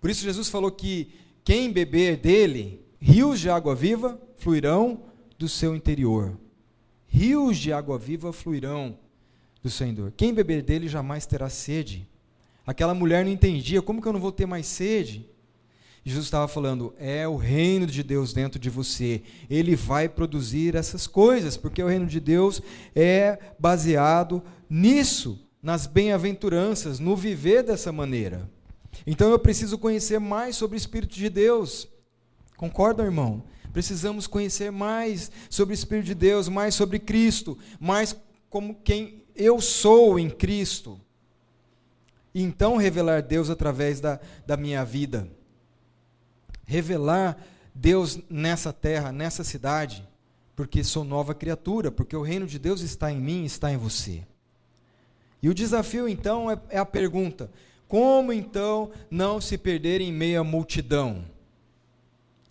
Por 0.02 0.10
isso, 0.10 0.24
Jesus 0.24 0.50
falou 0.50 0.72
que 0.72 1.14
quem 1.42 1.72
beber 1.72 2.18
dele, 2.18 2.86
rios 3.00 3.40
de 3.40 3.50
água 3.50 3.74
viva 3.74 4.20
fluirão 4.36 5.00
do 5.38 5.48
seu 5.48 5.74
interior. 5.74 6.38
Rios 7.08 7.58
de 7.58 7.72
água 7.72 7.98
viva 7.98 8.32
fluirão 8.34 8.98
do 9.64 9.70
Senhor. 9.70 10.14
Quem 10.16 10.34
beber 10.34 10.62
dele 10.62 10.88
jamais 10.88 11.26
terá 11.26 11.50
sede. 11.50 12.08
Aquela 12.66 12.94
mulher 12.94 13.24
não 13.24 13.32
entendia, 13.32 13.82
como 13.82 14.02
que 14.02 14.08
eu 14.08 14.14
não 14.14 14.20
vou 14.20 14.32
ter 14.32 14.46
mais 14.46 14.68
sede? 14.68 15.26
Jesus 16.04 16.26
estava 16.26 16.48
falando, 16.48 16.94
é 16.98 17.28
o 17.28 17.36
reino 17.36 17.86
de 17.86 18.02
Deus 18.02 18.32
dentro 18.32 18.58
de 18.58 18.70
você. 18.70 19.22
Ele 19.50 19.76
vai 19.76 20.08
produzir 20.08 20.76
essas 20.76 21.06
coisas, 21.06 21.58
porque 21.58 21.84
o 21.84 21.88
reino 21.88 22.06
de 22.06 22.20
Deus 22.20 22.62
é 22.96 23.38
baseado 23.60 24.42
nisso 24.70 25.46
nas 25.62 25.86
bem-aventuranças, 25.86 26.98
no 26.98 27.16
viver 27.16 27.62
dessa 27.62 27.92
maneira. 27.92 28.50
Então 29.06 29.32
eu 29.32 29.40
preciso 29.40 29.78
conhecer 29.78 30.20
mais 30.20 30.56
sobre 30.56 30.78
o 30.78 30.80
Espírito 30.80 31.16
de 31.16 31.30
Deus. 31.30 31.88
Concorda, 32.56 33.04
irmão? 33.04 33.44
Precisamos 33.78 34.26
conhecer 34.26 34.72
mais 34.72 35.32
sobre 35.52 35.72
o 35.72 35.76
Espírito 35.76 36.08
de 36.08 36.16
Deus, 36.16 36.50
mais 36.50 36.74
sobre 36.74 36.98
Cristo, 36.98 37.56
mais 37.80 38.16
como 38.50 38.74
quem 38.74 39.22
eu 39.36 39.62
sou 39.62 40.18
em 40.18 40.32
Cristo. 40.32 41.00
E 42.34 42.42
então 42.42 42.78
revelar 42.78 43.22
Deus 43.22 43.52
através 43.52 44.00
da, 44.00 44.20
da 44.48 44.58
minha 44.58 44.84
vida. 44.84 45.30
Revelar 46.66 47.38
Deus 47.72 48.20
nessa 48.28 48.74
terra, 48.74 49.12
nessa 49.12 49.44
cidade, 49.44 50.04
porque 50.56 50.84
sou 50.84 51.04
nova 51.04 51.36
criatura, 51.36 51.92
porque 51.92 52.16
o 52.16 52.24
reino 52.24 52.48
de 52.48 52.58
Deus 52.58 52.82
está 52.82 53.12
em 53.12 53.22
mim, 53.22 53.46
está 53.46 53.72
em 53.72 53.78
você. 53.78 54.26
E 55.40 55.50
o 55.50 55.54
desafio 55.54 56.10
então 56.10 56.50
é, 56.50 56.60
é 56.72 56.80
a 56.80 56.86
pergunta: 56.86 57.52
como 57.88 58.34
então 58.34 58.90
não 59.12 59.40
se 59.40 59.56
perder 59.56 60.02
em 60.02 60.12
meio 60.12 60.42
à 60.42 60.44
multidão 60.44 61.37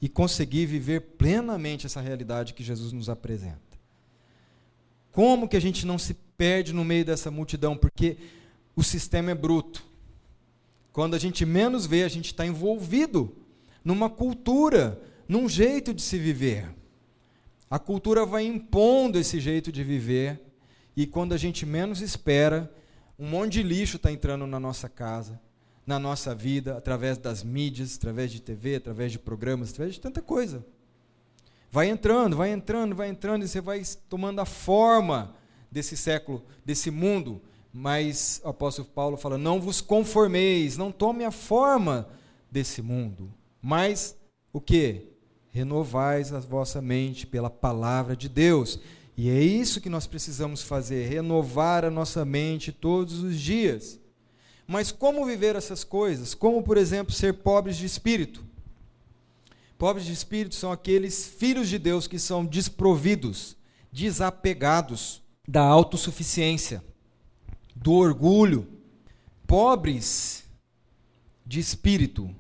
e 0.01 0.09
conseguir 0.09 0.67
viver 0.67 1.01
plenamente 1.01 1.87
essa 1.87 2.01
realidade 2.01 2.55
que 2.55 2.63
Jesus 2.63 2.93
nos 2.93 3.09
apresenta? 3.09 3.61
Como 5.13 5.49
que 5.49 5.57
a 5.57 5.61
gente 5.61 5.87
não 5.87 5.99
se 5.99 6.15
perde 6.37 6.73
no 6.73 6.85
meio 6.85 7.05
dessa 7.05 7.31
multidão? 7.31 7.77
Porque 7.77 8.19
o 8.75 8.83
sistema 8.83 9.31
é 9.31 9.35
bruto. 9.35 9.85
Quando 10.93 11.15
a 11.15 11.19
gente 11.19 11.47
menos 11.47 11.87
vê, 11.87 12.05
a 12.05 12.09
gente 12.09 12.27
está 12.27 12.47
envolvido 12.47 13.35
numa 13.85 14.11
cultura, 14.11 15.01
num 15.29 15.49
jeito 15.49 15.95
de 15.95 16.03
se 16.03 16.19
viver. 16.19 16.69
A 17.71 17.79
cultura 17.79 18.27
vai 18.27 18.45
impondo 18.45 19.19
esse 19.19 19.41
jeito 19.41 19.73
de 19.73 19.83
viver 19.83 20.41
e 20.97 21.07
quando 21.07 21.33
a 21.33 21.37
gente 21.37 21.67
menos 21.67 22.01
espera, 22.01 22.73
um 23.19 23.29
monte 23.29 23.55
de 23.55 23.63
lixo 23.63 23.97
está 23.97 24.11
entrando 24.11 24.47
na 24.47 24.61
nossa 24.61 24.89
casa, 24.89 25.41
na 25.87 25.99
nossa 25.99 26.35
vida, 26.35 26.77
através 26.77 27.17
das 27.17 27.45
mídias, 27.45 27.97
através 27.97 28.33
de 28.33 28.43
TV, 28.43 28.77
através 28.77 29.13
de 29.13 29.19
programas, 29.19 29.71
através 29.71 29.95
de 29.95 30.01
tanta 30.01 30.21
coisa. 30.21 30.67
Vai 31.71 31.89
entrando, 31.89 32.37
vai 32.37 32.51
entrando, 32.51 32.95
vai 32.95 33.09
entrando, 33.09 33.45
e 33.45 33.49
você 33.49 33.61
vai 33.61 33.83
tomando 34.09 34.41
a 34.41 34.45
forma 34.45 35.35
desse 35.71 35.97
século, 35.97 36.43
desse 36.65 36.91
mundo. 36.91 37.41
Mas 37.73 38.41
o 38.45 38.49
apóstolo 38.49 38.89
Paulo 38.89 39.17
fala: 39.17 39.39
não 39.39 39.61
vos 39.61 39.81
conformeis, 39.81 40.77
não 40.77 40.91
tome 40.91 41.25
a 41.25 41.31
forma 41.31 42.09
desse 42.51 42.83
mundo. 42.83 43.33
Mas 43.61 44.17
o 44.53 44.61
que? 44.61 45.13
Renovais 45.51 46.33
a 46.33 46.41
vossa 46.41 46.83
mente 46.83 47.27
pela 47.27 47.51
palavra 47.51 48.17
de 48.17 48.29
Deus. 48.29 48.81
E 49.17 49.31
é 49.31 49.41
isso 49.41 49.81
que 49.81 49.89
nós 49.89 50.07
precisamos 50.07 50.63
fazer, 50.63 51.09
renovar 51.09 51.85
a 51.85 51.91
nossa 51.91 52.25
mente 52.25 52.73
todos 52.73 53.23
os 53.23 53.39
dias. 53.39 54.01
Mas 54.67 54.91
como 54.91 55.25
viver 55.25 55.55
essas 55.55 55.85
coisas? 55.85 56.35
Como, 56.35 56.63
por 56.63 56.77
exemplo, 56.77 57.13
ser 57.13 57.35
pobres 57.35 57.77
de 57.77 57.87
espírito? 57.87 58.45
Pobres 59.79 60.07
de 60.07 60.13
espírito 60.13 60.55
são 60.55 60.73
aqueles 60.73 61.27
filhos 61.27 61.69
de 61.69 61.79
Deus 61.79 62.07
que 62.07 62.19
são 62.19 62.45
desprovidos, 62.45 63.57
desapegados 63.93 65.23
da 65.47 65.63
autossuficiência, 65.63 66.83
do 67.75 67.93
orgulho. 67.93 68.67
Pobres 69.47 70.45
de 71.45 71.61
espírito 71.61 72.35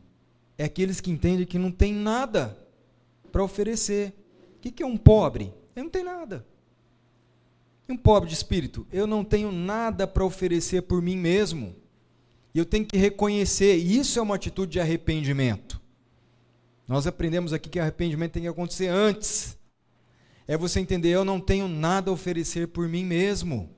é 0.58 0.64
aqueles 0.64 1.00
que 1.00 1.10
entendem 1.10 1.46
que 1.46 1.58
não 1.58 1.70
tem 1.70 1.92
nada 1.92 2.58
para 3.30 3.44
oferecer. 3.44 4.14
O 4.56 4.58
que 4.58 4.82
é 4.82 4.86
um 4.86 4.96
pobre? 4.96 5.52
Ele 5.76 5.84
não 5.84 5.90
tem 5.90 6.02
nada. 6.02 6.44
E 7.88 7.92
um 7.92 7.96
pobre 7.96 8.28
de 8.28 8.34
espírito? 8.34 8.86
Eu 8.90 9.06
não 9.06 9.22
tenho 9.22 9.52
nada 9.52 10.06
para 10.06 10.24
oferecer 10.24 10.82
por 10.82 11.00
mim 11.00 11.16
mesmo. 11.16 11.76
E 12.56 12.58
eu 12.58 12.64
tenho 12.64 12.86
que 12.86 12.96
reconhecer, 12.96 13.76
e 13.76 13.98
isso 13.98 14.18
é 14.18 14.22
uma 14.22 14.36
atitude 14.36 14.72
de 14.72 14.80
arrependimento. 14.80 15.78
Nós 16.88 17.06
aprendemos 17.06 17.52
aqui 17.52 17.68
que 17.68 17.78
arrependimento 17.78 18.32
tem 18.32 18.44
que 18.44 18.48
acontecer 18.48 18.88
antes. 18.88 19.58
É 20.48 20.56
você 20.56 20.80
entender, 20.80 21.10
eu 21.10 21.22
não 21.22 21.38
tenho 21.38 21.68
nada 21.68 22.10
a 22.10 22.14
oferecer 22.14 22.68
por 22.68 22.88
mim 22.88 23.04
mesmo. 23.04 23.68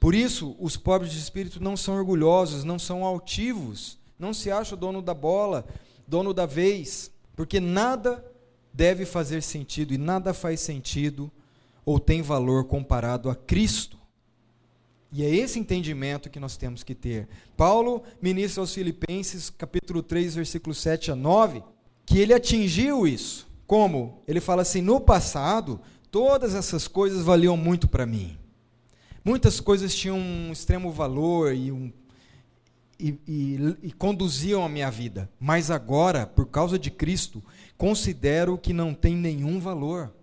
Por 0.00 0.12
isso, 0.12 0.56
os 0.58 0.76
pobres 0.76 1.12
de 1.12 1.20
espírito 1.20 1.62
não 1.62 1.76
são 1.76 1.94
orgulhosos, 1.94 2.64
não 2.64 2.80
são 2.80 3.04
altivos, 3.04 3.96
não 4.18 4.34
se 4.34 4.50
acham 4.50 4.76
dono 4.76 5.00
da 5.00 5.14
bola, 5.14 5.64
dono 6.04 6.34
da 6.34 6.46
vez, 6.46 7.12
porque 7.36 7.60
nada 7.60 8.24
deve 8.72 9.06
fazer 9.06 9.40
sentido 9.40 9.94
e 9.94 9.98
nada 9.98 10.34
faz 10.34 10.58
sentido 10.58 11.30
ou 11.84 12.00
tem 12.00 12.22
valor 12.22 12.64
comparado 12.64 13.30
a 13.30 13.36
Cristo. 13.36 13.95
E 15.12 15.24
é 15.24 15.34
esse 15.34 15.58
entendimento 15.58 16.28
que 16.28 16.40
nós 16.40 16.56
temos 16.56 16.82
que 16.82 16.94
ter. 16.94 17.28
Paulo 17.56 18.02
ministra 18.20 18.60
aos 18.60 18.74
Filipenses, 18.74 19.50
capítulo 19.50 20.02
3, 20.02 20.34
versículos 20.34 20.78
7 20.78 21.12
a 21.12 21.16
9, 21.16 21.62
que 22.04 22.18
ele 22.18 22.34
atingiu 22.34 23.06
isso. 23.06 23.46
Como? 23.66 24.22
Ele 24.26 24.40
fala 24.40 24.62
assim: 24.62 24.80
no 24.80 25.00
passado, 25.00 25.80
todas 26.10 26.54
essas 26.54 26.86
coisas 26.86 27.22
valiam 27.22 27.56
muito 27.56 27.88
para 27.88 28.06
mim. 28.06 28.36
Muitas 29.24 29.58
coisas 29.60 29.94
tinham 29.94 30.18
um 30.18 30.52
extremo 30.52 30.92
valor 30.92 31.52
e, 31.52 31.72
um, 31.72 31.92
e, 32.98 33.18
e, 33.26 33.76
e 33.82 33.92
conduziam 33.92 34.64
a 34.64 34.68
minha 34.68 34.90
vida. 34.90 35.28
Mas 35.40 35.68
agora, 35.68 36.26
por 36.26 36.46
causa 36.46 36.78
de 36.78 36.92
Cristo, 36.92 37.42
considero 37.76 38.56
que 38.56 38.72
não 38.72 38.94
tem 38.94 39.16
nenhum 39.16 39.58
valor. 39.58 40.14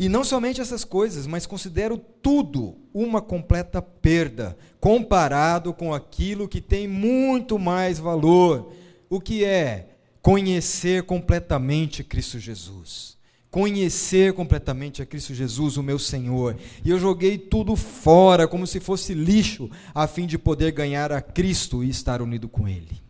E 0.00 0.08
não 0.08 0.24
somente 0.24 0.62
essas 0.62 0.82
coisas, 0.82 1.26
mas 1.26 1.44
considero 1.44 1.98
tudo 1.98 2.78
uma 2.94 3.20
completa 3.20 3.82
perda, 3.82 4.56
comparado 4.80 5.74
com 5.74 5.92
aquilo 5.92 6.48
que 6.48 6.58
tem 6.58 6.88
muito 6.88 7.58
mais 7.58 7.98
valor. 7.98 8.72
O 9.10 9.20
que 9.20 9.44
é 9.44 9.90
conhecer 10.22 11.02
completamente 11.02 12.02
Cristo 12.02 12.38
Jesus. 12.38 13.18
Conhecer 13.50 14.32
completamente 14.32 15.02
a 15.02 15.06
Cristo 15.06 15.34
Jesus, 15.34 15.76
o 15.76 15.82
meu 15.82 15.98
Senhor. 15.98 16.56
E 16.82 16.88
eu 16.88 16.98
joguei 16.98 17.36
tudo 17.36 17.76
fora, 17.76 18.48
como 18.48 18.66
se 18.66 18.80
fosse 18.80 19.12
lixo, 19.12 19.70
a 19.94 20.06
fim 20.06 20.26
de 20.26 20.38
poder 20.38 20.72
ganhar 20.72 21.12
a 21.12 21.20
Cristo 21.20 21.84
e 21.84 21.90
estar 21.90 22.22
unido 22.22 22.48
com 22.48 22.66
Ele. 22.66 23.02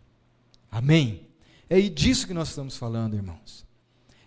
Amém? 0.69 1.21
É 1.69 1.79
disso 1.79 2.27
que 2.27 2.33
nós 2.33 2.49
estamos 2.49 2.75
falando, 2.75 3.15
irmãos. 3.15 3.70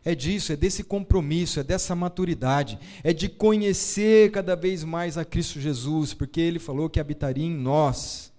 É 0.04 0.14
disso, 0.14 0.52
é 0.52 0.56
desse 0.56 0.84
compromisso, 0.84 1.58
é 1.58 1.62
dessa 1.62 1.94
maturidade, 1.94 2.78
é 3.02 3.12
de 3.12 3.28
conhecer 3.28 4.30
cada 4.30 4.54
vez 4.54 4.84
mais 4.84 5.16
a 5.16 5.24
Cristo 5.24 5.58
Jesus, 5.58 6.12
porque 6.12 6.40
Ele 6.40 6.58
falou 6.58 6.90
que 6.90 7.00
habitaria 7.00 7.46
em 7.46 7.54
nós. 7.54 8.30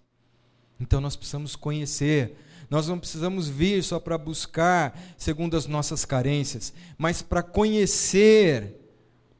Então 0.79 1.01
nós 1.01 1.15
precisamos 1.15 1.55
conhecer. 1.55 2.37
Nós 2.69 2.87
não 2.87 2.99
precisamos 2.99 3.47
vir 3.47 3.83
só 3.83 3.99
para 3.99 4.17
buscar 4.17 4.99
segundo 5.17 5.57
as 5.57 5.65
nossas 5.65 6.05
carências, 6.05 6.73
mas 6.97 7.21
para 7.21 7.41
conhecer 7.41 8.75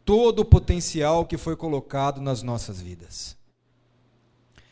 todo 0.04 0.40
o 0.40 0.46
potencial 0.46 1.26
que 1.26 1.38
foi 1.38 1.56
colocado 1.56 2.22
nas 2.22 2.42
nossas 2.42 2.82
vidas. 2.82 3.36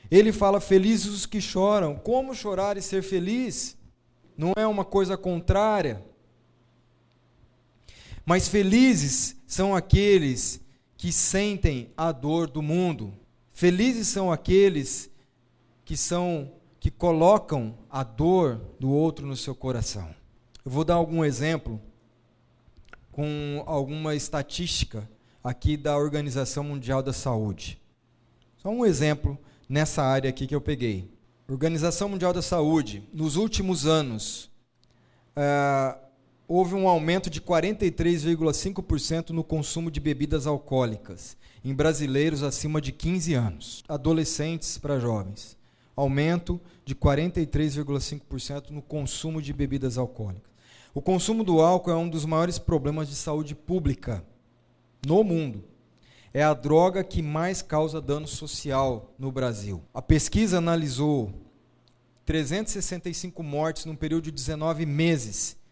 Ele 0.10 0.32
fala: 0.32 0.60
Felizes 0.60 1.08
os 1.08 1.26
que 1.26 1.42
choram. 1.42 1.96
Como 1.96 2.36
chorar 2.36 2.78
e 2.78 2.82
ser 2.82 3.02
feliz? 3.02 3.76
Não 4.38 4.54
é 4.56 4.66
uma 4.66 4.86
coisa 4.86 5.18
contrária. 5.18 6.04
Mas 8.26 8.48
felizes 8.48 9.36
são 9.46 9.76
aqueles 9.76 10.62
que 10.96 11.12
sentem 11.12 11.92
a 11.98 12.12
dor 12.12 12.50
do 12.50 12.62
mundo. 12.62 13.14
Felizes 13.52 14.08
são 14.08 14.32
aqueles 14.32 15.10
que 15.84 15.98
são 15.98 16.52
que 16.80 16.92
colocam 16.92 17.78
a 17.90 18.04
dor 18.04 18.60
do 18.80 18.90
outro 18.90 19.26
no 19.26 19.38
seu 19.38 19.56
coração. 19.56 20.14
Eu 20.66 20.72
vou 20.72 20.84
dar 20.84 20.96
algum 20.96 21.24
exemplo 21.24 21.80
com 23.12 23.64
alguma 23.66 24.16
estatística 24.16 25.10
aqui 25.44 25.78
da 25.78 25.98
Organização 25.98 26.64
Mundial 26.64 27.02
da 27.02 27.14
Saúde. 27.14 27.82
Só 28.58 28.70
um 28.70 28.86
exemplo 28.86 29.38
nessa 29.70 30.04
área 30.04 30.30
aqui 30.30 30.48
que 30.48 30.56
eu 30.56 30.62
peguei. 30.62 31.10
Organização 31.48 32.10
Mundial 32.10 32.34
da 32.34 32.42
Saúde, 32.42 33.08
nos 33.14 33.36
últimos 33.36 33.86
anos, 33.86 34.50
uh, 35.38 36.03
houve 36.56 36.76
um 36.76 36.88
aumento 36.88 37.32
de 37.32 37.42
43,5% 37.42 39.32
no 39.32 39.44
consumo 39.44 39.90
de 39.90 40.00
bebidas 40.00 40.46
alcoólicas 40.46 41.36
em 41.66 41.74
brasileiros 41.74 42.44
acima 42.44 42.80
de 42.80 42.92
15 42.92 43.34
anos, 43.34 43.84
adolescentes 43.88 44.78
para 44.78 45.00
jovens. 45.00 45.58
Aumento 45.96 46.62
de 46.86 46.94
43,5% 46.94 48.70
no 48.70 48.84
consumo 48.84 49.42
de 49.42 49.52
bebidas 49.52 49.98
alcoólicas. 49.98 50.52
O 50.94 51.02
consumo 51.02 51.44
do 51.44 51.60
álcool 51.60 51.90
é 51.90 51.96
um 51.96 52.08
dos 52.08 52.24
maiores 52.24 52.60
problemas 52.60 53.10
de 53.10 53.16
saúde 53.16 53.56
pública 53.56 54.24
no 55.08 55.24
mundo. 55.24 55.64
É 56.32 56.44
a 56.44 56.54
droga 56.54 57.04
que 57.04 57.24
mais 57.24 57.64
causa 57.64 58.00
dano 58.00 58.28
social 58.28 59.12
no 59.18 59.32
Brasil. 59.32 59.82
A 59.92 60.04
pesquisa 60.04 60.60
analisou 60.60 61.34
365 62.28 63.42
mortes 63.42 63.86
num 63.86 63.96
período 63.96 64.26
de 64.26 64.32
19 64.32 64.86
meses 64.86 65.63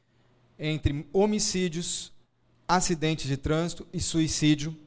entre 0.63 1.07
homicídios, 1.11 2.13
acidentes 2.67 3.27
de 3.27 3.35
trânsito 3.35 3.87
e 3.91 3.99
suicídio, 3.99 4.77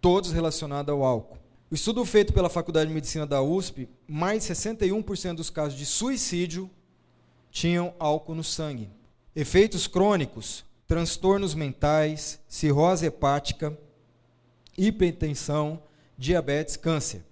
todos 0.00 0.32
relacionados 0.32 0.92
ao 0.92 1.04
álcool. 1.04 1.38
O 1.70 1.74
estudo 1.74 2.04
feito 2.04 2.32
pela 2.32 2.50
Faculdade 2.50 2.88
de 2.88 2.94
Medicina 2.94 3.24
da 3.24 3.40
USP, 3.40 3.88
mais 4.08 4.44
de 4.44 4.52
61% 4.52 5.34
dos 5.34 5.50
casos 5.50 5.78
de 5.78 5.86
suicídio 5.86 6.68
tinham 7.50 7.94
álcool 7.98 8.34
no 8.34 8.42
sangue. 8.42 8.90
Efeitos 9.36 9.86
crônicos, 9.86 10.64
transtornos 10.86 11.54
mentais, 11.54 12.40
cirrose 12.48 13.06
hepática, 13.06 13.76
hipertensão, 14.76 15.80
diabetes, 16.18 16.76
câncer. 16.76 17.24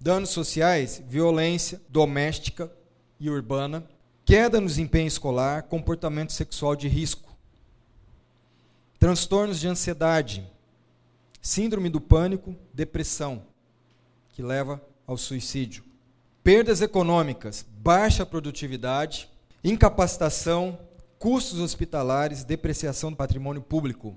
Danos 0.00 0.30
sociais, 0.30 1.02
violência 1.06 1.80
doméstica 1.88 2.72
e 3.20 3.28
urbana, 3.28 3.86
queda 4.24 4.60
no 4.60 4.66
desempenho 4.66 5.06
escolar, 5.06 5.64
comportamento 5.64 6.32
sexual 6.32 6.76
de 6.76 6.88
risco, 6.88 7.36
transtornos 8.98 9.58
de 9.58 9.68
ansiedade, 9.68 10.46
síndrome 11.40 11.88
do 11.88 12.00
pânico, 12.00 12.54
depressão, 12.72 13.44
que 14.30 14.42
leva 14.42 14.80
ao 15.06 15.16
suicídio, 15.16 15.84
perdas 16.42 16.80
econômicas, 16.80 17.66
baixa 17.78 18.24
produtividade, 18.24 19.28
incapacitação, 19.64 20.78
custos 21.18 21.58
hospitalares, 21.60 22.44
depreciação 22.44 23.10
do 23.10 23.16
patrimônio 23.16 23.62
público. 23.62 24.16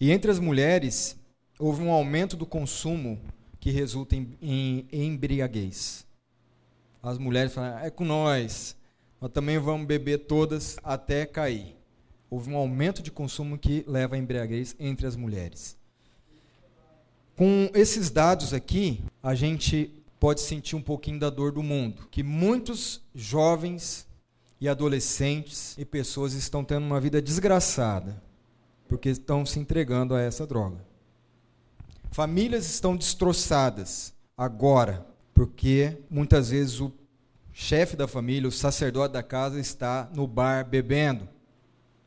E 0.00 0.10
entre 0.10 0.30
as 0.30 0.38
mulheres, 0.38 1.16
houve 1.58 1.82
um 1.82 1.92
aumento 1.92 2.36
do 2.36 2.44
consumo 2.44 3.20
que 3.60 3.70
resulta 3.70 4.16
em, 4.16 4.36
em, 4.42 4.88
em 4.90 5.06
embriaguez 5.06 6.04
as 7.02 7.18
mulheres 7.18 7.52
falam, 7.52 7.78
é 7.80 7.90
com 7.90 8.04
nós, 8.04 8.76
nós 9.20 9.30
também 9.32 9.58
vamos 9.58 9.86
beber 9.86 10.18
todas 10.18 10.76
até 10.84 11.26
cair. 11.26 11.76
Houve 12.30 12.50
um 12.50 12.56
aumento 12.56 13.02
de 13.02 13.10
consumo 13.10 13.58
que 13.58 13.84
leva 13.86 14.14
à 14.14 14.18
embriaguez 14.18 14.76
entre 14.78 15.06
as 15.06 15.16
mulheres. 15.16 15.76
Com 17.36 17.68
esses 17.74 18.10
dados 18.10 18.54
aqui, 18.54 19.02
a 19.22 19.34
gente 19.34 19.90
pode 20.20 20.40
sentir 20.40 20.76
um 20.76 20.82
pouquinho 20.82 21.18
da 21.18 21.28
dor 21.28 21.50
do 21.50 21.62
mundo, 21.62 22.06
que 22.10 22.22
muitos 22.22 23.02
jovens 23.14 24.06
e 24.60 24.68
adolescentes 24.68 25.76
e 25.76 25.84
pessoas 25.84 26.34
estão 26.34 26.64
tendo 26.64 26.86
uma 26.86 27.00
vida 27.00 27.20
desgraçada, 27.20 28.22
porque 28.88 29.08
estão 29.08 29.44
se 29.44 29.58
entregando 29.58 30.14
a 30.14 30.20
essa 30.20 30.46
droga. 30.46 30.78
Famílias 32.12 32.66
estão 32.66 32.96
destroçadas 32.96 34.14
agora 34.36 35.11
porque 35.42 35.98
muitas 36.08 36.50
vezes 36.50 36.78
o 36.78 36.92
chefe 37.52 37.96
da 37.96 38.06
família, 38.06 38.48
o 38.48 38.52
sacerdote 38.52 39.12
da 39.12 39.24
casa, 39.24 39.58
está 39.58 40.08
no 40.14 40.24
bar 40.24 40.64
bebendo, 40.64 41.28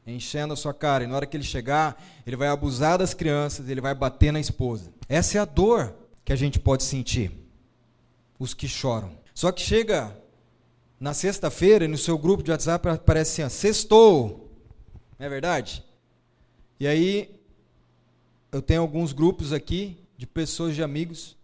enchendo 0.08 0.54
a 0.54 0.56
sua 0.56 0.74
cara. 0.74 1.04
E 1.04 1.08
na 1.08 1.18
hora 1.18 1.26
que 1.26 1.36
ele 1.36 1.44
chegar, 1.44 2.02
ele 2.26 2.38
vai 2.38 2.48
abusar 2.48 2.98
das 2.98 3.14
crianças, 3.14 3.68
ele 3.68 3.82
vai 3.82 3.94
bater 3.94 4.32
na 4.32 4.40
esposa. 4.40 4.90
Essa 5.10 5.38
é 5.38 5.42
a 5.42 5.44
dor 5.44 5.94
que 6.24 6.32
a 6.32 6.36
gente 6.38 6.62
pode 6.62 6.84
sentir. 6.84 7.30
Os 8.40 8.54
que 8.54 8.70
choram. 8.70 9.12
Só 9.34 9.52
que 9.52 9.62
chega 9.62 10.18
na 10.98 11.14
sexta-feira 11.14 11.90
no 11.90 11.98
seu 11.98 12.18
grupo 12.18 12.42
de 12.42 12.52
WhatsApp 12.52 12.88
aparece 12.88 13.44
assim: 13.44 13.58
sextou. 13.58 14.50
Não 15.20 15.26
é 15.26 15.30
verdade? 15.30 15.84
E 16.80 16.88
aí, 16.88 17.38
eu 18.50 18.62
tenho 18.62 18.80
alguns 18.80 19.12
grupos 19.12 19.52
aqui 19.52 19.98
de 20.18 20.26
pessoas, 20.26 20.74
de 20.74 20.82
amigos, 20.82 21.36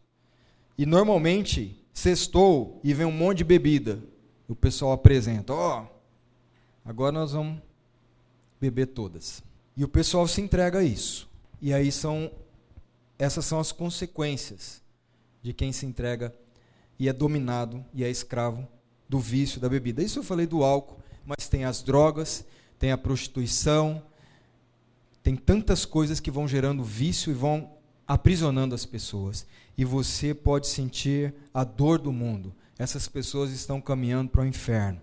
e 0.81 0.85
normalmente, 0.85 1.80
sextou 1.93 2.79
e 2.83 2.93
vem 2.93 3.05
um 3.05 3.11
monte 3.11 3.39
de 3.39 3.43
bebida. 3.43 4.01
O 4.47 4.55
pessoal 4.55 4.91
apresenta, 4.91 5.53
ó, 5.53 5.83
oh, 5.83 5.87
agora 6.83 7.11
nós 7.11 7.31
vamos 7.31 7.61
beber 8.59 8.87
todas. 8.87 9.43
E 9.75 9.83
o 9.83 9.87
pessoal 9.87 10.27
se 10.27 10.41
entrega 10.41 10.79
a 10.79 10.83
isso. 10.83 11.29
E 11.61 11.73
aí 11.73 11.91
são 11.91 12.31
essas 13.17 13.45
são 13.45 13.59
as 13.59 13.71
consequências 13.71 14.81
de 15.43 15.53
quem 15.53 15.71
se 15.71 15.85
entrega 15.85 16.33
e 16.97 17.07
é 17.07 17.13
dominado 17.13 17.85
e 17.93 18.03
é 18.03 18.09
escravo 18.09 18.67
do 19.07 19.19
vício 19.19 19.61
da 19.61 19.69
bebida. 19.69 20.01
Isso 20.01 20.19
eu 20.19 20.23
falei 20.23 20.47
do 20.47 20.63
álcool, 20.63 20.97
mas 21.23 21.47
tem 21.47 21.63
as 21.63 21.83
drogas, 21.83 22.43
tem 22.79 22.91
a 22.91 22.97
prostituição, 22.97 24.01
tem 25.21 25.35
tantas 25.35 25.85
coisas 25.85 26.19
que 26.19 26.31
vão 26.31 26.47
gerando 26.47 26.83
vício 26.83 27.29
e 27.29 27.35
vão 27.35 27.71
aprisionando 28.07 28.73
as 28.73 28.85
pessoas. 28.85 29.45
E 29.81 29.83
você 29.83 30.31
pode 30.31 30.67
sentir 30.67 31.33
a 31.51 31.63
dor 31.63 31.97
do 31.97 32.11
mundo. 32.11 32.53
Essas 32.77 33.07
pessoas 33.07 33.49
estão 33.49 33.81
caminhando 33.81 34.29
para 34.29 34.43
o 34.43 34.45
inferno. 34.45 35.01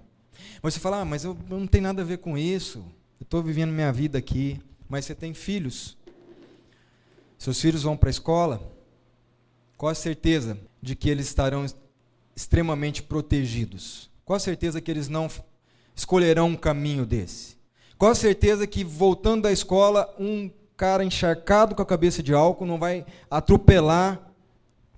Mas 0.62 0.75
você 0.75 0.79
fala, 0.79 1.01
ah, 1.01 1.05
mas 1.05 1.25
eu, 1.25 1.37
não 1.49 1.67
tenho 1.67 1.83
nada 1.83 2.03
a 2.03 2.05
ver 2.05 2.19
com 2.19 2.38
isso. 2.38 2.79
Eu 3.19 3.25
estou 3.25 3.43
vivendo 3.43 3.73
minha 3.73 3.93
vida 3.93 4.19
aqui. 4.19 4.61
Mas 4.88 5.05
você 5.05 5.17
tem 5.17 5.35
filhos. 5.35 5.99
Seus 7.37 7.61
filhos 7.61 7.83
vão 7.83 7.97
para 7.97 8.09
a 8.09 8.12
escola. 8.12 8.73
Qual 9.77 9.91
a 9.91 9.97
certeza 9.97 10.57
de 10.81 10.95
que 10.95 11.11
eles 11.11 11.27
estarão 11.27 11.67
extremamente 12.37 13.03
protegidos? 13.03 14.09
Qual 14.25 14.37
a 14.37 14.41
certeza 14.41 14.81
que 14.81 14.93
eles 14.93 15.09
não 15.09 15.29
escolherão 15.93 16.51
um 16.51 16.57
caminho 16.57 17.05
desse? 17.05 17.57
Qual 17.99 18.12
a 18.12 18.14
certeza 18.14 18.64
que 18.64 18.85
voltando 18.85 19.43
da 19.43 19.51
escola 19.51 20.14
um 20.21 20.49
cara 20.77 21.03
encharcado 21.03 21.75
com 21.75 21.83
a 21.83 21.85
cabeça 21.85 22.23
de 22.23 22.33
álcool 22.33 22.64
não 22.64 22.79
vai 22.79 23.05
atropelar 23.29 24.28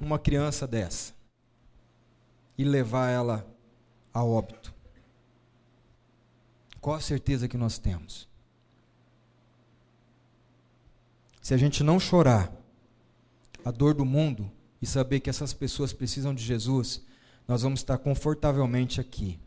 uma 0.01 0.19
criança 0.19 0.67
dessa 0.67 1.13
e 2.57 2.65
levar 2.65 3.11
ela 3.11 3.47
a 4.13 4.25
óbito? 4.25 4.75
Qual 6.81 6.97
a 6.97 7.01
certeza 7.01 7.47
que 7.47 7.57
nós 7.57 7.79
temos? 7.79 8.29
Se 11.43 11.55
a 11.55 11.57
gente 11.57 11.83
não 11.83 12.01
chorar 12.01 12.53
a 13.65 13.71
dor 13.71 13.95
do 13.95 14.05
mundo 14.05 14.51
e 14.81 14.87
saber 14.87 15.21
que 15.21 15.29
essas 15.29 15.53
pessoas 15.53 15.93
precisam 15.93 16.35
de 16.35 16.43
Jesus, 16.43 17.05
nós 17.47 17.63
vamos 17.63 17.81
estar 17.81 17.99
confortavelmente 17.99 19.01
aqui. 19.01 19.39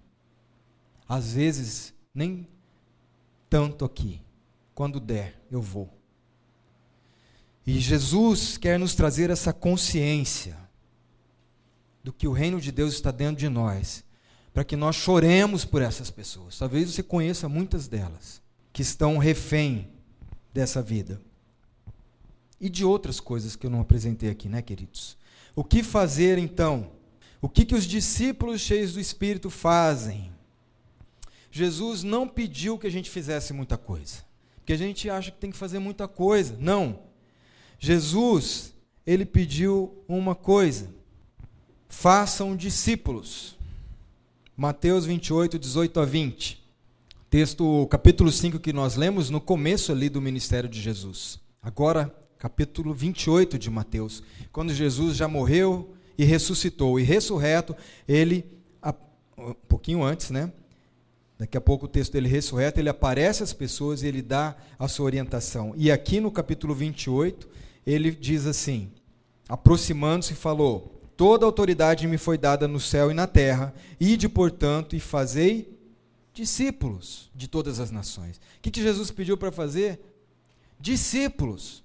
Às 1.07 1.33
vezes, 1.33 1.93
nem 2.13 2.47
tanto 3.49 3.85
aqui. 3.85 4.21
Quando 4.75 4.99
der, 4.99 5.39
eu 5.49 5.61
vou. 5.61 5.89
E 7.65 7.79
Jesus 7.79 8.57
quer 8.57 8.77
nos 8.77 8.93
trazer 8.93 9.29
essa 9.29 9.53
consciência 9.53 10.57
do 12.03 12.11
que 12.11 12.27
o 12.27 12.33
reino 12.33 12.59
de 12.59 12.71
Deus 12.71 12.93
está 12.93 13.09
dentro 13.09 13.37
de 13.37 13.47
nós, 13.47 14.03
para 14.53 14.65
que 14.65 14.75
nós 14.75 14.95
choremos 14.95 15.63
por 15.63 15.81
essas 15.81 16.11
pessoas. 16.11 16.57
Talvez 16.57 16.91
você 16.91 17.01
conheça 17.01 17.47
muitas 17.47 17.87
delas 17.87 18.41
que 18.73 18.81
estão 18.81 19.17
refém 19.17 19.89
dessa 20.53 20.81
vida. 20.81 21.21
E 22.59 22.69
de 22.69 22.83
outras 22.83 23.19
coisas 23.19 23.55
que 23.55 23.65
eu 23.65 23.69
não 23.69 23.81
apresentei 23.81 24.29
aqui, 24.29 24.49
né, 24.49 24.61
queridos? 24.61 25.17
O 25.55 25.63
que 25.63 25.81
fazer 25.81 26.37
então? 26.37 26.91
O 27.41 27.49
que, 27.49 27.65
que 27.65 27.75
os 27.75 27.85
discípulos 27.85 28.61
cheios 28.61 28.93
do 28.93 28.99
Espírito 28.99 29.49
fazem? 29.49 30.31
Jesus 31.51 32.03
não 32.03 32.27
pediu 32.27 32.77
que 32.77 32.87
a 32.87 32.91
gente 32.91 33.09
fizesse 33.09 33.53
muita 33.53 33.77
coisa, 33.77 34.23
porque 34.57 34.73
a 34.73 34.77
gente 34.77 35.09
acha 35.09 35.29
que 35.29 35.37
tem 35.37 35.51
que 35.51 35.57
fazer 35.57 35.79
muita 35.79 36.07
coisa. 36.07 36.55
Não. 36.59 36.99
Jesus, 37.83 38.73
ele 39.05 39.25
pediu 39.25 39.93
uma 40.07 40.33
coisa: 40.33 40.87
façam 41.89 42.55
discípulos. 42.55 43.57
Mateus 44.55 45.05
28, 45.05 45.59
18 45.59 45.99
a 45.99 46.05
20. 46.05 46.63
Texto, 47.29 47.85
capítulo 47.87 48.31
5 48.31 48.57
que 48.57 48.71
nós 48.71 48.95
lemos 48.95 49.29
no 49.29 49.41
começo 49.41 49.91
ali 49.91 50.07
do 50.07 50.21
ministério 50.21 50.69
de 50.69 50.79
Jesus. 50.79 51.41
Agora, 51.61 52.15
capítulo 52.37 52.93
28 52.93 53.59
de 53.59 53.69
Mateus, 53.69 54.23
quando 54.53 54.73
Jesus 54.73 55.17
já 55.17 55.27
morreu 55.27 55.93
e 56.17 56.23
ressuscitou. 56.23 56.97
E 56.97 57.03
ressurreto, 57.03 57.75
ele, 58.07 58.45
um 59.37 59.53
pouquinho 59.67 60.01
antes, 60.01 60.29
né? 60.29 60.53
Daqui 61.37 61.57
a 61.57 61.61
pouco 61.61 61.83
o 61.83 61.89
texto 61.89 62.13
dele 62.13 62.29
ressurreto, 62.29 62.79
ele 62.79 62.87
aparece 62.87 63.43
às 63.43 63.51
pessoas 63.51 64.03
e 64.03 64.07
ele 64.07 64.21
dá 64.21 64.55
a 64.79 64.87
sua 64.87 65.05
orientação. 65.05 65.73
E 65.75 65.91
aqui 65.91 66.21
no 66.21 66.31
capítulo 66.31 66.73
28, 66.73 67.51
ele 67.85 68.11
diz 68.11 68.45
assim: 68.45 68.91
aproximando-se, 69.47 70.33
falou: 70.33 70.99
Toda 71.15 71.45
autoridade 71.45 72.07
me 72.07 72.17
foi 72.17 72.37
dada 72.37 72.67
no 72.67 72.79
céu 72.79 73.11
e 73.11 73.13
na 73.13 73.27
terra, 73.27 73.73
ide, 73.99 74.27
portanto, 74.27 74.95
e 74.95 74.99
fazei 74.99 75.77
discípulos 76.33 77.29
de 77.35 77.47
todas 77.47 77.79
as 77.79 77.91
nações. 77.91 78.37
O 78.37 78.61
que, 78.61 78.71
que 78.71 78.81
Jesus 78.81 79.11
pediu 79.11 79.37
para 79.37 79.51
fazer? 79.51 79.99
Discípulos. 80.79 81.83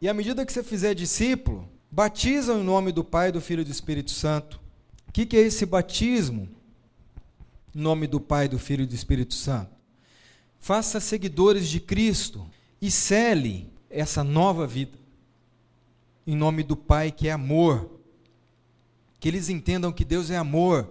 E 0.00 0.08
à 0.08 0.14
medida 0.14 0.46
que 0.46 0.52
você 0.52 0.62
fizer 0.62 0.94
discípulo, 0.94 1.68
batiza 1.90 2.54
em 2.54 2.62
nome 2.62 2.92
do 2.92 3.02
Pai, 3.02 3.32
do 3.32 3.40
Filho 3.40 3.62
e 3.62 3.64
do 3.64 3.70
Espírito 3.70 4.12
Santo. 4.12 4.60
O 5.08 5.12
que, 5.12 5.26
que 5.26 5.36
é 5.36 5.40
esse 5.40 5.66
batismo? 5.66 6.48
Em 7.74 7.80
nome 7.80 8.06
do 8.06 8.20
Pai, 8.20 8.48
do 8.48 8.58
Filho 8.58 8.84
e 8.84 8.86
do 8.86 8.94
Espírito 8.94 9.34
Santo. 9.34 9.74
Faça 10.60 11.00
seguidores 11.00 11.68
de 11.68 11.80
Cristo 11.80 12.48
e 12.80 12.90
cele 12.90 13.70
essa 13.90 14.22
nova 14.22 14.66
vida. 14.66 14.98
Em 16.26 16.36
nome 16.36 16.62
do 16.62 16.76
Pai, 16.76 17.10
que 17.10 17.28
é 17.28 17.32
amor. 17.32 17.90
Que 19.20 19.28
eles 19.28 19.48
entendam 19.48 19.92
que 19.92 20.04
Deus 20.04 20.30
é 20.30 20.36
amor 20.36 20.90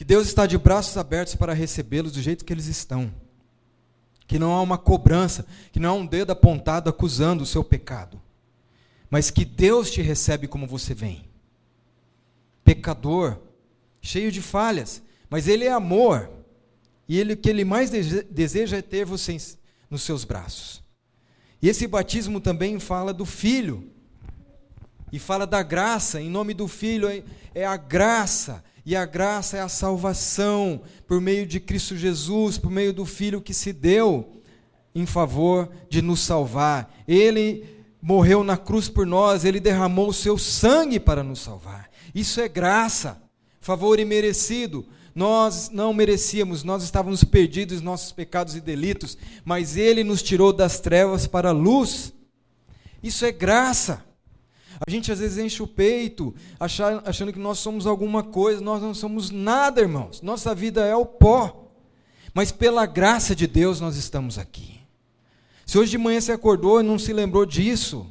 que 0.00 0.04
Deus 0.04 0.28
está 0.28 0.46
de 0.46 0.56
braços 0.56 0.96
abertos 0.96 1.34
para 1.34 1.52
recebê-los 1.52 2.12
do 2.12 2.22
jeito 2.22 2.42
que 2.42 2.54
eles 2.54 2.64
estão. 2.64 3.12
Que 4.26 4.38
não 4.38 4.54
há 4.54 4.62
uma 4.62 4.78
cobrança, 4.78 5.44
que 5.70 5.78
não 5.78 5.90
há 5.90 5.92
um 5.92 6.06
dedo 6.06 6.30
apontado 6.30 6.88
acusando 6.88 7.42
o 7.42 7.46
seu 7.46 7.62
pecado. 7.62 8.18
Mas 9.10 9.30
que 9.30 9.44
Deus 9.44 9.90
te 9.90 10.00
recebe 10.00 10.48
como 10.48 10.66
você 10.66 10.94
vem. 10.94 11.28
Pecador, 12.64 13.40
cheio 14.00 14.32
de 14.32 14.40
falhas, 14.40 15.02
mas 15.28 15.46
Ele 15.46 15.66
é 15.66 15.70
amor. 15.70 16.30
E 17.06 17.18
ele, 17.18 17.34
o 17.34 17.36
que 17.36 17.50
Ele 17.50 17.62
mais 17.62 17.90
deseja 17.90 18.78
é 18.78 18.82
ter 18.82 19.04
você 19.04 19.36
nos 19.90 20.00
seus 20.00 20.24
braços. 20.24 20.79
E 21.62 21.68
esse 21.68 21.86
batismo 21.86 22.40
também 22.40 22.78
fala 22.78 23.12
do 23.12 23.24
Filho. 23.24 23.90
E 25.12 25.18
fala 25.18 25.46
da 25.46 25.62
graça, 25.62 26.20
em 26.20 26.30
nome 26.30 26.54
do 26.54 26.68
Filho, 26.68 27.08
é, 27.08 27.22
é 27.54 27.66
a 27.66 27.76
graça 27.76 28.62
e 28.84 28.96
a 28.96 29.04
graça 29.04 29.56
é 29.56 29.60
a 29.60 29.68
salvação 29.68 30.82
por 31.06 31.20
meio 31.20 31.46
de 31.46 31.60
Cristo 31.60 31.96
Jesus, 31.96 32.56
por 32.56 32.70
meio 32.70 32.92
do 32.92 33.04
Filho 33.04 33.40
que 33.40 33.52
se 33.52 33.72
deu 33.72 34.40
em 34.94 35.04
favor 35.06 35.70
de 35.88 36.00
nos 36.00 36.20
salvar. 36.20 36.94
Ele 37.06 37.64
morreu 38.00 38.42
na 38.42 38.56
cruz 38.56 38.88
por 38.88 39.06
nós, 39.06 39.44
ele 39.44 39.60
derramou 39.60 40.08
o 40.08 40.14
seu 40.14 40.38
sangue 40.38 40.98
para 40.98 41.22
nos 41.22 41.40
salvar. 41.40 41.90
Isso 42.14 42.40
é 42.40 42.48
graça, 42.48 43.22
favor 43.60 44.00
imerecido. 44.00 44.86
Nós 45.14 45.70
não 45.70 45.92
merecíamos, 45.92 46.62
nós 46.62 46.82
estávamos 46.82 47.24
perdidos 47.24 47.80
em 47.80 47.84
nossos 47.84 48.12
pecados 48.12 48.54
e 48.54 48.60
delitos, 48.60 49.18
mas 49.44 49.76
ele 49.76 50.04
nos 50.04 50.22
tirou 50.22 50.52
das 50.52 50.80
trevas 50.80 51.26
para 51.26 51.48
a 51.50 51.52
luz. 51.52 52.12
Isso 53.02 53.24
é 53.24 53.32
graça. 53.32 54.04
A 54.86 54.90
gente 54.90 55.12
às 55.12 55.18
vezes 55.18 55.36
enche 55.36 55.62
o 55.62 55.66
peito 55.66 56.34
achando 56.58 57.32
que 57.32 57.38
nós 57.38 57.58
somos 57.58 57.86
alguma 57.86 58.22
coisa, 58.22 58.60
nós 58.60 58.80
não 58.80 58.94
somos 58.94 59.30
nada, 59.30 59.80
irmãos. 59.80 60.22
Nossa 60.22 60.54
vida 60.54 60.86
é 60.86 60.94
o 60.94 61.04
pó. 61.04 61.70
Mas 62.32 62.52
pela 62.52 62.86
graça 62.86 63.34
de 63.34 63.46
Deus 63.46 63.80
nós 63.80 63.96
estamos 63.96 64.38
aqui. 64.38 64.80
Se 65.66 65.76
hoje 65.76 65.90
de 65.90 65.98
manhã 65.98 66.20
você 66.20 66.32
acordou 66.32 66.80
e 66.80 66.84
não 66.84 66.98
se 66.98 67.12
lembrou 67.12 67.44
disso, 67.44 68.06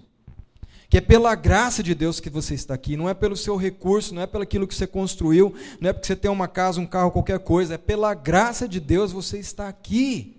que 0.89 0.97
é 0.97 1.01
pela 1.01 1.35
graça 1.35 1.83
de 1.83 1.93
Deus 1.93 2.19
que 2.19 2.29
você 2.29 2.55
está 2.55 2.73
aqui, 2.73 2.97
não 2.97 3.07
é 3.07 3.13
pelo 3.13 3.37
seu 3.37 3.55
recurso, 3.55 4.13
não 4.13 4.21
é 4.21 4.27
pelo 4.27 4.43
aquilo 4.43 4.67
que 4.67 4.73
você 4.73 4.87
construiu, 4.87 5.53
não 5.79 5.89
é 5.89 5.93
porque 5.93 6.07
você 6.07 6.15
tem 6.15 6.31
uma 6.31 6.47
casa, 6.47 6.81
um 6.81 6.85
carro, 6.85 7.11
qualquer 7.11 7.39
coisa, 7.39 7.75
é 7.75 7.77
pela 7.77 8.13
graça 8.13 8.67
de 8.67 8.79
Deus 8.79 9.11
você 9.11 9.37
está 9.37 9.67
aqui 9.67 10.35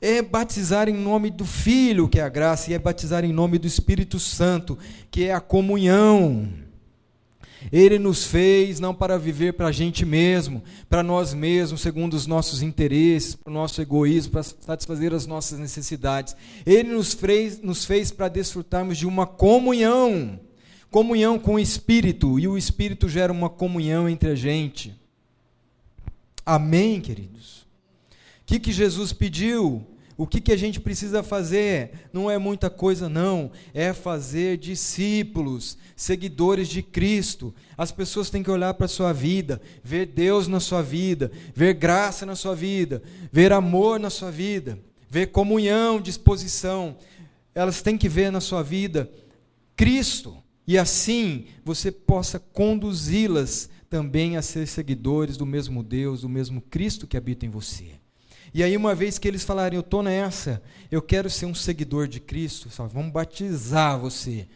é 0.00 0.22
batizar 0.22 0.88
em 0.88 0.94
nome 0.94 1.30
do 1.30 1.44
Filho, 1.44 2.08
que 2.08 2.18
é 2.18 2.22
a 2.22 2.28
graça, 2.28 2.70
e 2.70 2.74
é 2.74 2.78
batizar 2.78 3.24
em 3.24 3.32
nome 3.32 3.58
do 3.58 3.66
Espírito 3.66 4.18
Santo, 4.18 4.78
que 5.10 5.24
é 5.24 5.34
a 5.34 5.40
comunhão. 5.40 6.48
Ele 7.72 7.98
nos 7.98 8.24
fez 8.24 8.80
não 8.80 8.94
para 8.94 9.18
viver 9.18 9.52
para 9.52 9.68
a 9.68 9.72
gente 9.72 10.06
mesmo, 10.06 10.62
para 10.88 11.02
nós 11.02 11.34
mesmos, 11.34 11.80
segundo 11.80 12.14
os 12.14 12.26
nossos 12.26 12.62
interesses, 12.62 13.34
para 13.34 13.50
o 13.50 13.54
nosso 13.54 13.80
egoísmo, 13.82 14.32
para 14.32 14.42
satisfazer 14.42 15.12
as 15.12 15.26
nossas 15.26 15.58
necessidades. 15.58 16.34
Ele 16.64 16.94
nos 16.94 17.12
fez, 17.12 17.60
nos 17.60 17.84
fez 17.84 18.10
para 18.10 18.28
desfrutarmos 18.28 18.96
de 18.96 19.06
uma 19.06 19.26
comunhão, 19.26 20.40
comunhão 20.90 21.38
com 21.38 21.54
o 21.54 21.58
Espírito, 21.58 22.38
e 22.38 22.48
o 22.48 22.56
Espírito 22.56 23.08
gera 23.08 23.32
uma 23.32 23.50
comunhão 23.50 24.08
entre 24.08 24.30
a 24.30 24.34
gente. 24.34 24.98
Amém, 26.44 27.00
queridos? 27.00 27.60
O 28.42 28.46
que, 28.46 28.58
que 28.58 28.72
Jesus 28.72 29.12
pediu? 29.12 29.86
O 30.20 30.26
que, 30.26 30.38
que 30.38 30.52
a 30.52 30.56
gente 30.56 30.78
precisa 30.78 31.22
fazer? 31.22 31.92
Não 32.12 32.30
é 32.30 32.36
muita 32.36 32.68
coisa, 32.68 33.08
não. 33.08 33.50
É 33.72 33.94
fazer 33.94 34.58
discípulos, 34.58 35.78
seguidores 35.96 36.68
de 36.68 36.82
Cristo. 36.82 37.54
As 37.74 37.90
pessoas 37.90 38.28
têm 38.28 38.42
que 38.42 38.50
olhar 38.50 38.74
para 38.74 38.84
a 38.84 38.86
sua 38.86 39.14
vida, 39.14 39.62
ver 39.82 40.04
Deus 40.04 40.46
na 40.46 40.60
sua 40.60 40.82
vida, 40.82 41.32
ver 41.54 41.72
graça 41.72 42.26
na 42.26 42.36
sua 42.36 42.54
vida, 42.54 43.02
ver 43.32 43.50
amor 43.50 43.98
na 43.98 44.10
sua 44.10 44.30
vida, 44.30 44.78
ver 45.08 45.28
comunhão, 45.28 45.98
disposição. 45.98 46.98
Elas 47.54 47.80
têm 47.80 47.96
que 47.96 48.06
ver 48.06 48.30
na 48.30 48.42
sua 48.42 48.62
vida 48.62 49.10
Cristo. 49.74 50.36
E 50.66 50.76
assim 50.76 51.46
você 51.64 51.90
possa 51.90 52.38
conduzi-las 52.38 53.70
também 53.88 54.36
a 54.36 54.42
ser 54.42 54.66
seguidores 54.66 55.38
do 55.38 55.46
mesmo 55.46 55.82
Deus, 55.82 56.20
do 56.20 56.28
mesmo 56.28 56.60
Cristo 56.60 57.06
que 57.06 57.16
habita 57.16 57.46
em 57.46 57.48
você. 57.48 57.99
E 58.52 58.62
aí, 58.62 58.76
uma 58.76 58.94
vez 58.94 59.18
que 59.18 59.28
eles 59.28 59.44
falarem, 59.44 59.76
eu 59.76 59.80
estou 59.80 60.02
nessa, 60.02 60.62
eu 60.90 61.00
quero 61.00 61.30
ser 61.30 61.46
um 61.46 61.54
seguidor 61.54 62.08
de 62.08 62.18
Cristo, 62.18 62.68
vamos 62.92 63.12
batizar 63.12 63.98
você. 63.98 64.48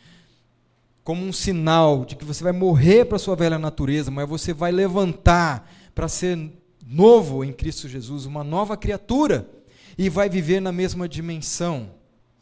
Como 1.04 1.24
um 1.24 1.32
sinal 1.32 2.04
de 2.04 2.16
que 2.16 2.24
você 2.24 2.42
vai 2.42 2.52
morrer 2.52 3.04
para 3.04 3.16
a 3.16 3.20
sua 3.20 3.36
velha 3.36 3.58
natureza, 3.58 4.10
mas 4.10 4.28
você 4.28 4.52
vai 4.52 4.72
levantar 4.72 5.70
para 5.94 6.08
ser 6.08 6.50
novo 6.84 7.44
em 7.44 7.52
Cristo 7.52 7.88
Jesus, 7.88 8.26
uma 8.26 8.42
nova 8.42 8.76
criatura, 8.76 9.48
e 9.96 10.08
vai 10.08 10.28
viver 10.28 10.60
na 10.60 10.72
mesma 10.72 11.08
dimensão. 11.08 11.90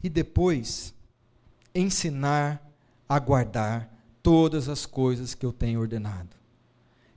E 0.03 0.09
depois, 0.09 0.95
ensinar 1.75 2.67
a 3.09 3.19
guardar 3.19 3.93
todas 4.23 4.69
as 4.69 4.87
coisas 4.87 5.35
que 5.35 5.45
eu 5.45 5.53
tenho 5.53 5.81
ordenado. 5.81 6.35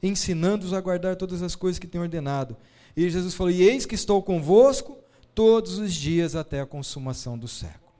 Ensinando-os 0.03 0.73
a 0.73 0.81
guardar 0.81 1.15
todas 1.15 1.41
as 1.41 1.55
coisas 1.55 1.79
que 1.79 1.87
tenho 1.87 2.03
ordenado. 2.03 2.57
E 2.95 3.09
Jesus 3.09 3.33
falou: 3.33 3.51
E 3.51 3.61
eis 3.61 3.85
que 3.85 3.95
estou 3.95 4.21
convosco 4.23 4.97
todos 5.33 5.77
os 5.77 5.93
dias 5.93 6.35
até 6.35 6.61
a 6.61 6.65
consumação 6.65 7.37
do 7.37 7.47
século. 7.47 7.91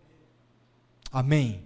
Amém. 1.12 1.64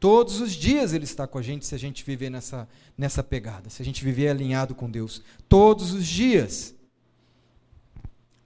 Todos 0.00 0.40
os 0.40 0.52
dias 0.52 0.92
Ele 0.92 1.04
está 1.04 1.26
com 1.26 1.38
a 1.38 1.42
gente 1.42 1.66
se 1.66 1.74
a 1.74 1.78
gente 1.78 2.04
viver 2.04 2.30
nessa, 2.30 2.68
nessa 2.96 3.22
pegada, 3.22 3.68
se 3.68 3.82
a 3.82 3.84
gente 3.84 4.04
viver 4.04 4.28
alinhado 4.28 4.74
com 4.74 4.88
Deus. 4.88 5.22
Todos 5.48 5.92
os 5.92 6.06
dias. 6.06 6.74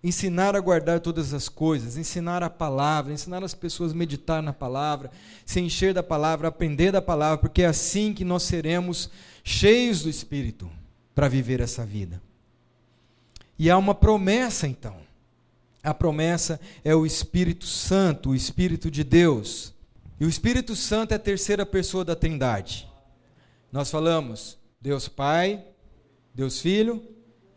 Ensinar 0.04 0.56
a 0.56 0.60
guardar 0.60 0.98
todas 0.98 1.32
as 1.32 1.48
coisas, 1.48 1.96
ensinar 1.96 2.42
a 2.42 2.50
palavra, 2.50 3.12
ensinar 3.12 3.44
as 3.44 3.54
pessoas 3.54 3.92
a 3.92 3.94
meditar 3.94 4.42
na 4.42 4.52
palavra, 4.52 5.12
se 5.46 5.60
encher 5.60 5.94
da 5.94 6.02
palavra, 6.02 6.48
aprender 6.48 6.90
da 6.90 7.00
palavra, 7.00 7.38
porque 7.38 7.62
é 7.62 7.66
assim 7.66 8.12
que 8.12 8.24
nós 8.24 8.42
seremos 8.42 9.08
cheios 9.44 10.02
do 10.02 10.10
Espírito 10.10 10.68
para 11.14 11.28
viver 11.28 11.60
essa 11.60 11.86
vida. 11.86 12.20
E 13.58 13.70
há 13.70 13.76
uma 13.76 13.94
promessa 13.94 14.66
então. 14.66 14.96
A 15.82 15.92
promessa 15.92 16.60
é 16.84 16.94
o 16.94 17.04
Espírito 17.04 17.66
Santo, 17.66 18.30
o 18.30 18.34
Espírito 18.34 18.90
de 18.90 19.02
Deus. 19.02 19.74
E 20.20 20.24
o 20.24 20.28
Espírito 20.28 20.76
Santo 20.76 21.12
é 21.12 21.16
a 21.16 21.18
terceira 21.18 21.66
pessoa 21.66 22.04
da 22.04 22.14
Trindade. 22.14 22.88
Nós 23.72 23.90
falamos 23.90 24.58
Deus 24.80 25.08
Pai, 25.08 25.64
Deus 26.34 26.60
Filho 26.60 27.02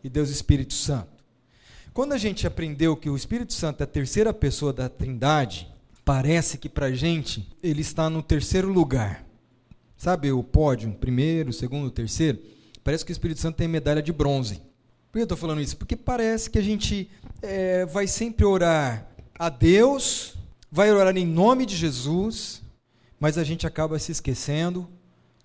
e 0.02 0.08
Deus 0.08 0.30
Espírito 0.30 0.74
Santo. 0.74 1.24
Quando 1.92 2.12
a 2.12 2.18
gente 2.18 2.46
aprendeu 2.46 2.96
que 2.96 3.08
o 3.08 3.16
Espírito 3.16 3.52
Santo 3.52 3.80
é 3.80 3.84
a 3.84 3.86
terceira 3.86 4.32
pessoa 4.32 4.72
da 4.72 4.88
Trindade, 4.88 5.68
parece 6.04 6.58
que 6.58 6.68
para 6.68 6.86
a 6.86 6.92
gente 6.92 7.48
ele 7.62 7.80
está 7.80 8.10
no 8.10 8.22
terceiro 8.22 8.72
lugar. 8.72 9.24
Sabe 9.96 10.30
o 10.30 10.42
pódio, 10.42 10.92
primeiro, 10.92 11.52
segundo, 11.52 11.90
terceiro? 11.90 12.38
Parece 12.84 13.04
que 13.04 13.10
o 13.10 13.14
Espírito 13.14 13.40
Santo 13.40 13.56
tem 13.56 13.66
medalha 13.66 14.02
de 14.02 14.12
bronze. 14.12 14.60
Por 15.16 15.20
que 15.20 15.22
eu 15.22 15.34
estou 15.34 15.38
falando 15.38 15.62
isso? 15.62 15.78
Porque 15.78 15.96
parece 15.96 16.50
que 16.50 16.58
a 16.58 16.62
gente 16.62 17.08
é, 17.40 17.86
vai 17.86 18.06
sempre 18.06 18.44
orar 18.44 19.08
a 19.38 19.48
Deus, 19.48 20.34
vai 20.70 20.92
orar 20.92 21.16
em 21.16 21.24
nome 21.24 21.64
de 21.64 21.74
Jesus, 21.74 22.60
mas 23.18 23.38
a 23.38 23.42
gente 23.42 23.66
acaba 23.66 23.98
se 23.98 24.12
esquecendo 24.12 24.86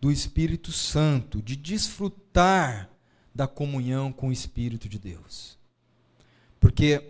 do 0.02 0.12
Espírito 0.12 0.74
Santo, 0.74 1.42
de 1.42 1.56
desfrutar 1.56 2.90
da 3.34 3.48
comunhão 3.48 4.12
com 4.12 4.28
o 4.28 4.32
Espírito 4.34 4.90
de 4.90 5.00
Deus. 5.00 5.58
Porque 6.60 7.02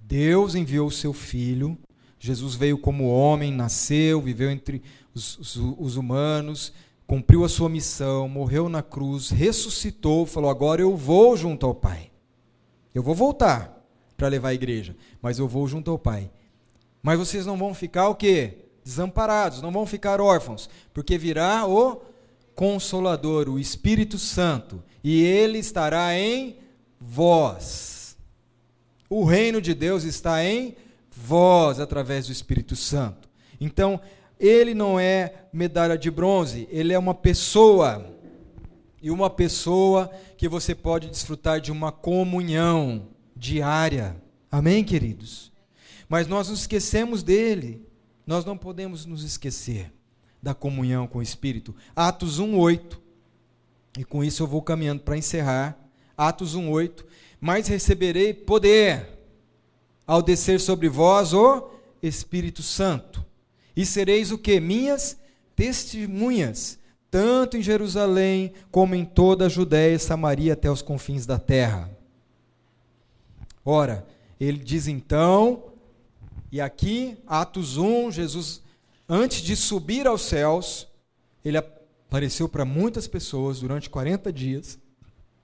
Deus 0.00 0.56
enviou 0.56 0.88
o 0.88 0.90
seu 0.90 1.12
Filho, 1.12 1.78
Jesus 2.18 2.56
veio 2.56 2.78
como 2.78 3.08
homem, 3.08 3.52
nasceu, 3.52 4.20
viveu 4.20 4.50
entre 4.50 4.82
os, 5.14 5.38
os, 5.38 5.54
os 5.78 5.96
humanos, 5.96 6.72
cumpriu 7.10 7.44
a 7.44 7.48
sua 7.48 7.68
missão, 7.68 8.28
morreu 8.28 8.68
na 8.68 8.84
cruz, 8.84 9.30
ressuscitou, 9.30 10.24
falou: 10.24 10.48
agora 10.48 10.80
eu 10.80 10.96
vou 10.96 11.36
junto 11.36 11.66
ao 11.66 11.74
Pai. 11.74 12.08
Eu 12.94 13.02
vou 13.02 13.16
voltar 13.16 13.84
para 14.16 14.28
levar 14.28 14.50
a 14.50 14.54
igreja, 14.54 14.94
mas 15.20 15.36
eu 15.36 15.48
vou 15.48 15.66
junto 15.66 15.90
ao 15.90 15.98
Pai. 15.98 16.30
Mas 17.02 17.18
vocês 17.18 17.44
não 17.44 17.56
vão 17.56 17.74
ficar 17.74 18.08
o 18.10 18.14
quê? 18.14 18.58
Desamparados, 18.84 19.60
não 19.60 19.72
vão 19.72 19.84
ficar 19.86 20.20
órfãos, 20.20 20.70
porque 20.94 21.18
virá 21.18 21.66
o 21.66 22.00
Consolador, 22.54 23.48
o 23.48 23.58
Espírito 23.58 24.16
Santo, 24.16 24.80
e 25.02 25.20
ele 25.20 25.58
estará 25.58 26.16
em 26.16 26.58
vós. 27.00 28.16
O 29.08 29.24
reino 29.24 29.60
de 29.60 29.74
Deus 29.74 30.04
está 30.04 30.44
em 30.44 30.76
vós 31.10 31.80
através 31.80 32.26
do 32.26 32.32
Espírito 32.32 32.76
Santo. 32.76 33.28
Então, 33.60 34.00
ele 34.40 34.72
não 34.72 34.98
é 34.98 35.44
medalha 35.52 35.98
de 35.98 36.10
bronze, 36.10 36.66
ele 36.70 36.94
é 36.94 36.98
uma 36.98 37.14
pessoa. 37.14 38.06
E 39.02 39.10
uma 39.10 39.28
pessoa 39.30 40.10
que 40.36 40.48
você 40.48 40.74
pode 40.74 41.08
desfrutar 41.08 41.60
de 41.60 41.70
uma 41.70 41.92
comunhão 41.92 43.08
diária. 43.36 44.20
Amém, 44.50 44.82
queridos? 44.82 45.52
Mas 46.08 46.26
nós 46.26 46.48
nos 46.48 46.60
esquecemos 46.60 47.22
dele. 47.22 47.86
Nós 48.26 48.44
não 48.44 48.56
podemos 48.56 49.06
nos 49.06 49.22
esquecer 49.24 49.92
da 50.42 50.54
comunhão 50.54 51.06
com 51.06 51.18
o 51.18 51.22
Espírito. 51.22 51.74
Atos 51.96 52.38
1:8. 52.38 52.98
E 53.98 54.04
com 54.04 54.22
isso 54.22 54.42
eu 54.42 54.46
vou 54.46 54.60
caminhando 54.60 55.02
para 55.02 55.16
encerrar. 55.16 55.78
Atos 56.16 56.54
1:8. 56.54 57.04
Mas 57.40 57.68
receberei 57.68 58.34
poder 58.34 59.18
ao 60.06 60.20
descer 60.20 60.60
sobre 60.60 60.88
vós 60.88 61.32
o 61.32 61.70
Espírito 62.02 62.62
Santo 62.62 63.29
e 63.80 63.86
sereis 63.86 64.30
o 64.30 64.36
que? 64.36 64.60
Minhas 64.60 65.18
testemunhas, 65.56 66.78
tanto 67.10 67.56
em 67.56 67.62
Jerusalém 67.62 68.52
como 68.70 68.94
em 68.94 69.06
toda 69.06 69.46
a 69.46 69.48
Judéia 69.48 69.94
e 69.94 69.98
Samaria 69.98 70.52
até 70.52 70.70
os 70.70 70.82
confins 70.82 71.24
da 71.24 71.38
terra. 71.38 71.90
Ora, 73.64 74.06
ele 74.38 74.58
diz 74.58 74.86
então, 74.86 75.72
e 76.52 76.60
aqui, 76.60 77.16
Atos 77.26 77.78
1, 77.78 78.10
Jesus, 78.10 78.62
antes 79.08 79.40
de 79.40 79.56
subir 79.56 80.06
aos 80.06 80.20
céus, 80.20 80.86
ele 81.42 81.56
apareceu 81.56 82.50
para 82.50 82.66
muitas 82.66 83.08
pessoas 83.08 83.60
durante 83.60 83.88
40 83.88 84.30
dias, 84.30 84.78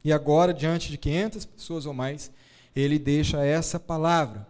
e 0.04 0.12
agora, 0.12 0.52
diante 0.52 0.90
de 0.90 0.98
500 0.98 1.46
pessoas 1.46 1.86
ou 1.86 1.94
mais, 1.94 2.30
ele 2.74 2.98
deixa 2.98 3.42
essa 3.42 3.80
palavra, 3.80 4.46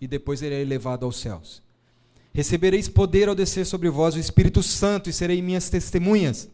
e 0.00 0.08
depois 0.08 0.40
ele 0.40 0.54
é 0.54 0.60
elevado 0.62 1.04
aos 1.04 1.16
céus. 1.16 1.65
Recebereis 2.36 2.86
poder 2.86 3.30
ao 3.30 3.34
descer 3.34 3.64
sobre 3.64 3.88
vós 3.88 4.14
o 4.14 4.18
Espírito 4.18 4.62
Santo 4.62 5.08
e 5.08 5.12
serei 5.14 5.40
minhas 5.40 5.70
testemunhas, 5.70 6.50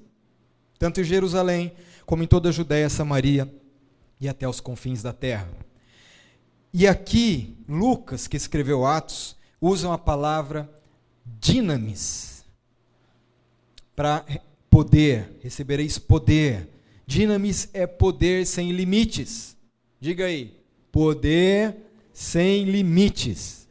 tanto 0.79 1.01
em 1.01 1.05
Jerusalém, 1.05 1.73
como 2.07 2.23
em 2.23 2.27
toda 2.29 2.51
a 2.51 2.53
Judéia, 2.53 2.89
Samaria 2.89 3.53
e 4.21 4.29
até 4.29 4.49
os 4.49 4.61
confins 4.61 5.03
da 5.03 5.13
terra. 5.13 5.49
E 6.73 6.87
aqui, 6.87 7.57
Lucas, 7.69 8.29
que 8.29 8.37
escreveu 8.37 8.87
Atos, 8.87 9.35
usa 9.61 9.93
a 9.93 9.99
palavra 9.99 10.71
dinamis 11.41 12.45
para 13.97 14.25
poder, 14.71 15.37
recebereis 15.43 15.99
poder. 15.99 16.69
Dinamis 17.05 17.69
é 17.73 17.89
poder 17.89 18.47
sem 18.47 18.71
limites. 18.71 19.57
Diga 20.01 20.27
aí, 20.27 20.63
poder 20.93 21.75
sem 22.13 22.67
limites. 22.67 23.62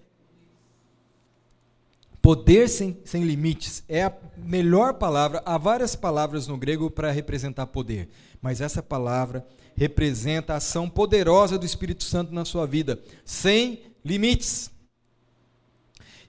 Poder 2.32 2.70
sem, 2.70 2.98
sem 3.04 3.26
limites 3.26 3.84
é 3.90 4.04
a 4.04 4.14
melhor 4.38 4.94
palavra. 4.94 5.44
Há 5.46 5.58
várias 5.58 5.98
palavras 5.98 6.48
no 6.48 6.56
grego 6.56 6.90
para 6.90 7.12
representar 7.12 7.68
poder, 7.68 8.08
mas 8.42 8.62
essa 8.62 8.82
palavra 8.82 9.46
representa 9.76 10.54
a 10.54 10.56
ação 10.56 10.90
poderosa 10.90 11.58
do 11.58 11.66
Espírito 11.66 12.06
Santo 12.06 12.34
na 12.34 12.46
sua 12.46 12.66
vida, 12.66 13.04
sem 13.26 13.82
limites. 14.02 14.72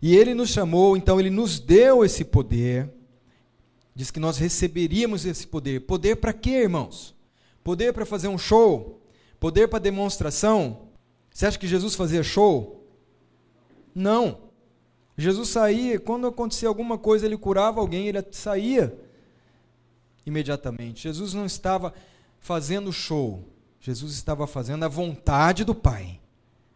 E 0.03 0.17
ele 0.17 0.35
nos 0.35 0.51
chamou, 0.51 0.97
então 0.97 1.21
ele 1.21 1.31
nos 1.31 1.61
deu 1.61 2.05
esse 2.05 2.25
poder. 2.25 2.93
Diz 3.95 4.11
que 4.11 4.19
nós 4.19 4.39
receberíamos 4.39 5.25
esse 5.25 5.47
poder. 5.47 5.83
Poder 5.83 6.17
para 6.17 6.33
quê, 6.33 6.63
irmãos? 6.63 7.15
Poder 7.63 7.93
para 7.93 8.05
fazer 8.05 8.27
um 8.27 8.39
show? 8.39 9.01
Poder 9.39 9.69
para 9.69 9.79
demonstração? 9.79 10.89
Você 11.31 11.47
acha 11.47 11.57
que 11.61 11.69
Jesus 11.69 11.95
fazia 11.95 12.25
show? 12.25 12.91
Não. 13.95 14.51
Jesus 15.17 15.51
saía, 15.51 16.01
quando 16.01 16.27
acontecia 16.27 16.69
alguma 16.69 16.97
coisa, 16.97 17.27
ele 17.27 17.37
curava 17.37 17.81
alguém, 17.81 18.09
ele 18.09 18.25
saía 18.31 18.97
imediatamente. 20.25 21.03
Jesus 21.03 21.35
não 21.35 21.45
estava 21.45 21.93
fazendo 22.41 22.93
show, 22.93 23.45
Jesus 23.81 24.15
estava 24.15 24.47
fazendo 24.47 24.85
a 24.85 24.89
vontade 24.89 25.65
do 25.65 25.75
Pai, 25.75 26.21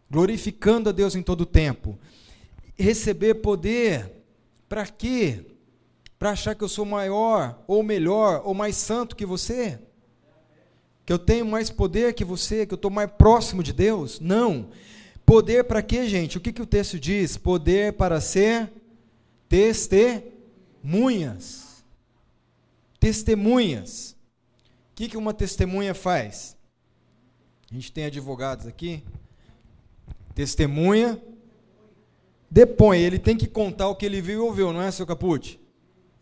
glorificando 0.09 0.89
a 0.89 0.91
Deus 0.91 1.15
em 1.15 1.23
todo 1.23 1.41
o 1.41 1.45
tempo. 1.45 1.97
Receber 2.77 3.35
poder, 3.35 4.11
para 4.69 4.85
quê? 4.85 5.45
Para 6.19 6.31
achar 6.31 6.53
que 6.53 6.63
eu 6.63 6.69
sou 6.69 6.85
maior, 6.85 7.63
ou 7.67 7.81
melhor, 7.81 8.41
ou 8.45 8.53
mais 8.53 8.75
santo 8.75 9.15
que 9.15 9.25
você? 9.25 9.79
Que 11.05 11.13
eu 11.13 11.19
tenho 11.19 11.45
mais 11.45 11.69
poder 11.69 12.13
que 12.13 12.25
você, 12.25 12.65
que 12.65 12.73
eu 12.73 12.77
estou 12.77 12.91
mais 12.91 13.09
próximo 13.09 13.63
de 13.63 13.73
Deus? 13.73 14.19
Não. 14.19 14.69
Poder 15.27 15.65
para 15.65 15.83
quê, 15.83 16.07
gente? 16.07 16.37
O 16.37 16.39
que, 16.39 16.53
que 16.53 16.61
o 16.61 16.65
texto 16.65 16.97
diz? 16.97 17.35
Poder 17.35 17.91
para 17.91 18.21
ser 18.21 18.71
testemunhas. 19.49 20.31
Testemunhas. 22.97 24.15
O 24.89 24.95
que, 24.95 25.09
que 25.09 25.17
uma 25.17 25.33
testemunha 25.33 25.93
faz? 25.93 26.55
A 27.69 27.73
gente 27.73 27.91
tem 27.91 28.05
advogados 28.05 28.65
aqui. 28.65 29.03
Testemunha 30.33 31.21
depõe. 32.49 33.01
Ele 33.01 33.19
tem 33.19 33.35
que 33.35 33.47
contar 33.47 33.89
o 33.89 33.97
que 33.97 34.05
ele 34.05 34.21
viu 34.21 34.39
e 34.39 34.47
ouviu, 34.47 34.71
não 34.71 34.81
é, 34.81 34.89
seu 34.91 35.05
Caput? 35.05 35.59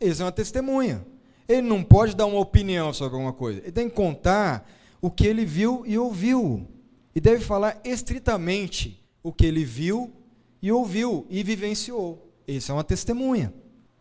Isso 0.01 0.23
é 0.23 0.25
uma 0.25 0.31
testemunha. 0.31 1.05
Ele 1.47 1.61
não 1.61 1.83
pode 1.83 2.15
dar 2.15 2.25
uma 2.25 2.39
opinião 2.39 2.91
sobre 2.91 3.13
alguma 3.13 3.33
coisa. 3.33 3.59
Ele 3.59 3.71
tem 3.71 3.87
que 3.87 3.95
contar 3.95 4.67
o 4.99 5.11
que 5.11 5.27
ele 5.27 5.45
viu 5.45 5.83
e 5.85 5.95
ouviu 5.95 6.67
e 7.15 7.21
deve 7.21 7.43
falar 7.43 7.79
estritamente 7.85 9.01
o 9.23 9.31
que 9.31 9.45
ele 9.45 9.63
viu 9.63 10.13
e 10.61 10.71
ouviu 10.71 11.25
e 11.29 11.41
vivenciou. 11.41 12.29
Isso 12.45 12.71
é 12.71 12.75
uma 12.75 12.83
testemunha. 12.83 13.53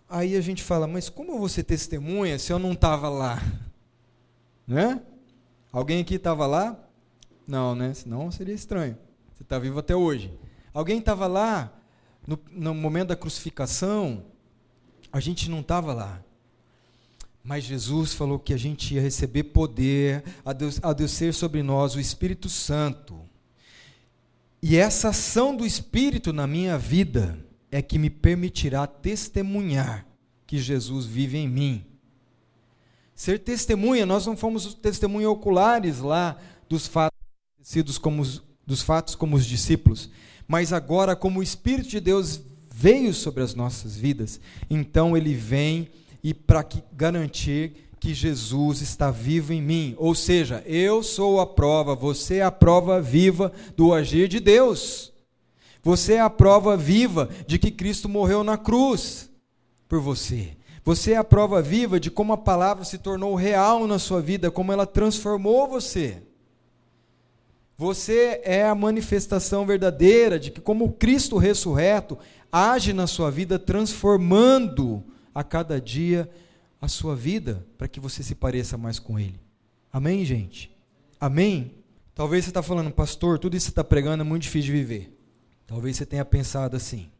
Aí 0.09 0.37
a 0.37 0.40
gente 0.40 0.62
fala, 0.62 0.87
mas 0.87 1.09
como 1.09 1.38
você 1.38 1.62
testemunha 1.62 2.38
se 2.38 2.53
eu 2.53 2.59
não 2.59 2.72
estava 2.72 3.09
lá? 3.09 3.40
Né? 4.66 5.03
Alguém 5.70 6.00
aqui 6.00 6.14
estava 6.14 6.46
lá? 6.46 6.74
Não, 7.46 7.74
né? 7.74 7.92
Senão 7.92 8.31
seria 8.31 8.55
estranho. 8.55 8.96
Você 9.35 9.42
está 9.42 9.59
vivo 9.59 9.79
até 9.79 9.94
hoje. 9.94 10.33
Alguém 10.72 11.00
estava 11.00 11.27
lá 11.27 11.70
no, 12.27 12.38
no 12.50 12.74
momento 12.74 13.09
da 13.09 13.16
crucificação? 13.16 14.24
A 15.12 15.20
gente 15.20 15.50
não 15.50 15.61
estava 15.61 15.92
lá. 15.92 16.24
Mas 17.44 17.64
Jesus 17.64 18.14
falou 18.14 18.38
que 18.38 18.54
a 18.54 18.57
gente 18.57 18.94
ia 18.94 19.02
receber 19.02 19.44
poder, 19.44 20.24
a, 20.42 20.92
descer 20.94 21.35
sobre 21.35 21.62
nós 21.62 21.94
o 21.94 22.00
Espírito 22.00 22.48
Santo. 22.48 23.20
E 24.62 24.76
essa 24.76 25.11
ação 25.11 25.54
do 25.54 25.66
Espírito 25.66 26.33
na 26.33 26.46
minha 26.46 26.78
vida 26.78 27.38
é 27.70 27.83
que 27.83 27.98
me 27.98 28.09
permitirá 28.09 28.87
testemunhar 28.87 30.07
que 30.46 30.57
Jesus 30.57 31.04
vive 31.04 31.37
em 31.37 31.46
mim. 31.46 31.85
Ser 33.14 33.40
testemunha, 33.40 34.07
nós 34.07 34.24
não 34.24 34.38
fomos 34.38 34.72
testemunhas 34.72 35.30
oculares 35.30 35.98
lá 35.98 36.38
dos 36.66 36.87
fatos 36.87 37.98
como 38.00 38.22
os, 38.22 38.42
dos 38.66 38.80
fatos 38.80 39.14
como 39.14 39.37
os 39.37 39.44
discípulos, 39.44 40.09
mas 40.48 40.72
agora 40.72 41.14
como 41.14 41.40
o 41.40 41.42
Espírito 41.42 41.90
de 41.90 42.00
Deus 42.00 42.40
veio 42.72 43.12
sobre 43.12 43.42
as 43.42 43.54
nossas 43.54 43.96
vidas, 43.96 44.40
então 44.70 45.14
ele 45.14 45.35
vem 45.35 45.90
e 46.25 46.33
para 46.33 46.67
garantir 46.91 47.91
que 48.01 48.15
Jesus 48.15 48.81
está 48.81 49.11
vivo 49.11 49.53
em 49.53 49.61
mim. 49.61 49.95
Ou 49.99 50.15
seja, 50.15 50.63
eu 50.67 51.03
sou 51.03 51.39
a 51.39 51.47
prova, 51.47 51.95
você 51.95 52.37
é 52.37 52.43
a 52.43 52.51
prova 52.51 53.01
viva 53.01 53.53
do 53.77 53.93
agir 53.93 54.27
de 54.27 54.41
Deus. 54.41 55.13
Você 55.83 56.15
é 56.15 56.21
a 56.21 56.31
prova 56.31 56.79
viva 56.79 57.29
de 57.47 57.59
que 57.59 57.71
Cristo 57.71 58.09
morreu 58.09 58.43
na 58.43 58.57
cruz 58.57 59.31
por 59.87 60.01
você. 60.01 60.57
Você 60.83 61.13
é 61.13 61.17
a 61.19 61.25
prova 61.25 61.61
viva 61.61 62.01
de 62.01 62.11
como 62.11 62.33
a 62.33 62.39
palavra 62.39 62.85
se 62.85 62.97
tornou 62.97 63.35
real 63.35 63.87
na 63.87 63.99
sua 63.99 64.23
vida, 64.23 64.51
como 64.51 64.73
ela 64.73 64.87
transformou 64.87 65.69
você. 65.69 66.23
Você 67.77 68.41
é 68.45 68.67
a 68.67 68.75
manifestação 68.75 69.67
verdadeira 69.67 70.39
de 70.39 70.51
que, 70.51 70.61
como 70.61 70.93
Cristo 70.93 71.37
ressurreto 71.37 72.19
age 72.51 72.93
na 72.93 73.07
sua 73.07 73.31
vida, 73.31 73.59
transformando 73.59 75.05
a 75.35 75.42
cada 75.42 75.81
dia 75.81 76.31
a 76.81 76.88
sua 76.88 77.16
vida 77.16 77.66
para 77.77 77.88
que 77.88 77.99
você 77.99 78.23
se 78.23 78.35
pareça 78.35 78.77
mais 78.77 78.99
com 78.99 79.18
Ele. 79.18 79.40
Amém, 79.92 80.25
gente? 80.25 80.70
Amém? 81.20 81.75
Talvez 82.14 82.44
você 82.44 82.51
está 82.51 82.62
falando, 82.62 82.90
pastor, 82.90 83.38
tudo 83.38 83.57
isso 83.57 83.66
que 83.66 83.68
você 83.68 83.73
está 83.73 83.85
pregando 83.85 84.23
é 84.23 84.25
muito 84.25 84.42
difícil 84.42 84.73
de 84.73 84.79
viver. 84.79 85.18
Talvez 85.66 85.97
você 85.97 86.07
tenha 86.07 86.25
pensado 86.25 86.77
assim: 86.77 87.11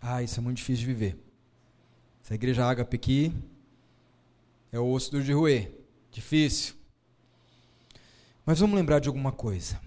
ah, 0.00 0.22
isso 0.22 0.38
é 0.38 0.42
muito 0.42 0.58
difícil 0.58 0.86
de 0.86 0.92
viver. 0.92 1.18
Essa 2.22 2.34
igreja 2.34 2.64
ágape 2.64 2.96
aqui 2.96 3.32
é 4.70 4.78
o 4.78 4.90
osso 4.90 5.10
do 5.10 5.22
de 5.22 5.32
roer. 5.32 5.72
Difícil. 6.10 6.74
Mas 8.44 8.60
vamos 8.60 8.76
lembrar 8.76 9.00
de 9.00 9.08
alguma 9.08 9.32
coisa. 9.32 9.80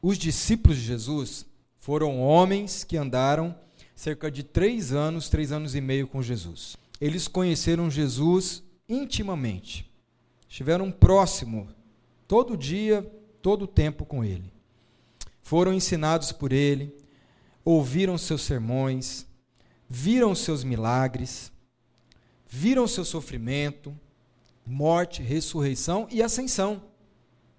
Os 0.00 0.16
discípulos 0.16 0.78
de 0.78 0.84
Jesus 0.84 1.46
foram 1.78 2.20
homens 2.20 2.84
que 2.84 2.96
andaram 2.96 3.58
cerca 3.94 4.30
de 4.30 4.42
três 4.42 4.92
anos, 4.92 5.28
três 5.28 5.52
anos 5.52 5.74
e 5.74 5.80
meio 5.80 6.06
com 6.06 6.22
Jesus. 6.22 6.76
Eles 7.00 7.28
conheceram 7.28 7.90
Jesus 7.90 8.62
intimamente. 8.88 9.90
Estiveram 10.48 10.90
próximo 10.90 11.68
todo 12.26 12.56
dia, 12.56 13.02
todo 13.42 13.66
tempo 13.66 14.04
com 14.04 14.24
ele. 14.24 14.52
Foram 15.42 15.72
ensinados 15.72 16.32
por 16.32 16.52
ele, 16.52 16.96
ouviram 17.64 18.16
seus 18.16 18.42
sermões, 18.42 19.26
viram 19.88 20.34
seus 20.34 20.64
milagres, 20.64 21.52
viram 22.48 22.86
seu 22.86 23.04
sofrimento, 23.04 23.96
morte, 24.66 25.22
ressurreição 25.22 26.08
e 26.10 26.22
ascensão. 26.22 26.82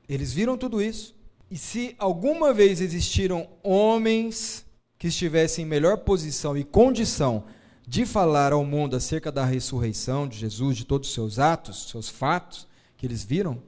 Eles 0.09 0.33
viram 0.33 0.57
tudo 0.57 0.81
isso. 0.81 1.15
E 1.49 1.57
se 1.57 1.95
alguma 1.97 2.53
vez 2.53 2.81
existiram 2.81 3.47
homens 3.63 4.65
que 4.97 5.07
estivessem 5.07 5.63
em 5.63 5.67
melhor 5.67 5.99
posição 5.99 6.57
e 6.57 6.63
condição 6.63 7.45
de 7.87 8.05
falar 8.05 8.51
ao 8.51 8.65
mundo 8.65 8.97
acerca 8.97 9.31
da 9.31 9.45
ressurreição 9.45 10.27
de 10.27 10.37
Jesus, 10.37 10.75
de 10.75 10.85
todos 10.85 11.07
os 11.07 11.15
seus 11.15 11.39
atos, 11.39 11.89
seus 11.89 12.09
fatos 12.09 12.67
que 12.97 13.05
eles 13.05 13.23
viram, 13.23 13.63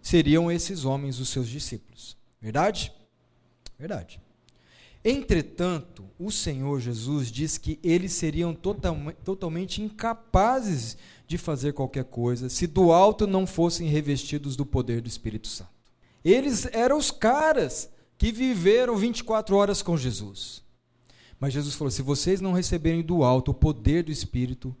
seriam 0.00 0.50
esses 0.50 0.84
homens 0.84 1.18
os 1.18 1.28
seus 1.28 1.48
discípulos. 1.48 2.16
Verdade? 2.40 2.92
Verdade. 3.76 4.20
Entretanto, 5.04 6.04
o 6.18 6.30
Senhor 6.30 6.80
Jesus 6.80 7.30
diz 7.30 7.58
que 7.58 7.78
eles 7.82 8.12
seriam 8.12 8.54
total, 8.54 8.96
totalmente 9.24 9.82
incapazes 9.82 10.96
de 11.26 11.36
fazer 11.36 11.72
qualquer 11.72 12.04
coisa 12.04 12.48
se 12.48 12.66
do 12.66 12.92
alto 12.92 13.26
não 13.26 13.46
fossem 13.46 13.88
revestidos 13.88 14.56
do 14.56 14.64
poder 14.64 15.00
do 15.00 15.08
Espírito 15.08 15.48
Santo. 15.48 15.70
Eles 16.24 16.66
eram 16.72 16.96
os 16.96 17.10
caras 17.10 17.90
que 18.16 18.30
viveram 18.30 18.96
24 18.96 19.56
horas 19.56 19.82
com 19.82 19.96
Jesus. 19.96 20.63
Mas 21.38 21.52
Jesus 21.52 21.74
falou: 21.74 21.90
se 21.90 22.02
vocês 22.02 22.40
não 22.40 22.52
receberem 22.52 23.02
do 23.02 23.22
alto 23.22 23.50
o 23.50 23.54
poder 23.54 24.04
do 24.04 24.12
Espírito, 24.12 24.74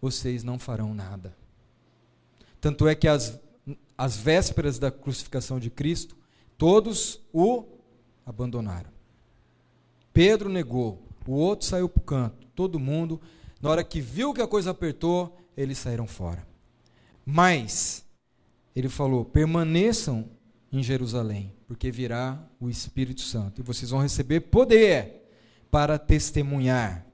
vocês 0.00 0.44
não 0.44 0.58
farão 0.58 0.94
nada. 0.94 1.36
Tanto 2.60 2.88
é 2.88 2.94
que 2.94 3.08
as, 3.08 3.38
as 3.96 4.16
vésperas 4.16 4.78
da 4.78 4.90
crucificação 4.90 5.58
de 5.58 5.70
Cristo, 5.70 6.16
todos 6.56 7.20
o 7.32 7.64
abandonaram. 8.24 8.90
Pedro 10.12 10.48
negou, 10.48 11.02
o 11.26 11.32
outro 11.32 11.66
saiu 11.66 11.88
para 11.88 12.00
o 12.00 12.04
canto, 12.04 12.46
todo 12.54 12.80
mundo, 12.80 13.20
na 13.60 13.70
hora 13.70 13.84
que 13.84 14.00
viu 14.00 14.32
que 14.34 14.42
a 14.42 14.46
coisa 14.46 14.70
apertou, 14.70 15.36
eles 15.56 15.78
saíram 15.78 16.06
fora. 16.06 16.46
Mas, 17.24 18.04
ele 18.74 18.88
falou: 18.88 19.24
permaneçam 19.24 20.28
em 20.72 20.82
Jerusalém, 20.82 21.52
porque 21.66 21.90
virá 21.90 22.42
o 22.60 22.68
Espírito 22.68 23.20
Santo, 23.20 23.60
e 23.60 23.64
vocês 23.64 23.90
vão 23.90 24.00
receber 24.00 24.40
poder 24.40 25.17
para 25.70 25.98
testemunhar. 25.98 27.08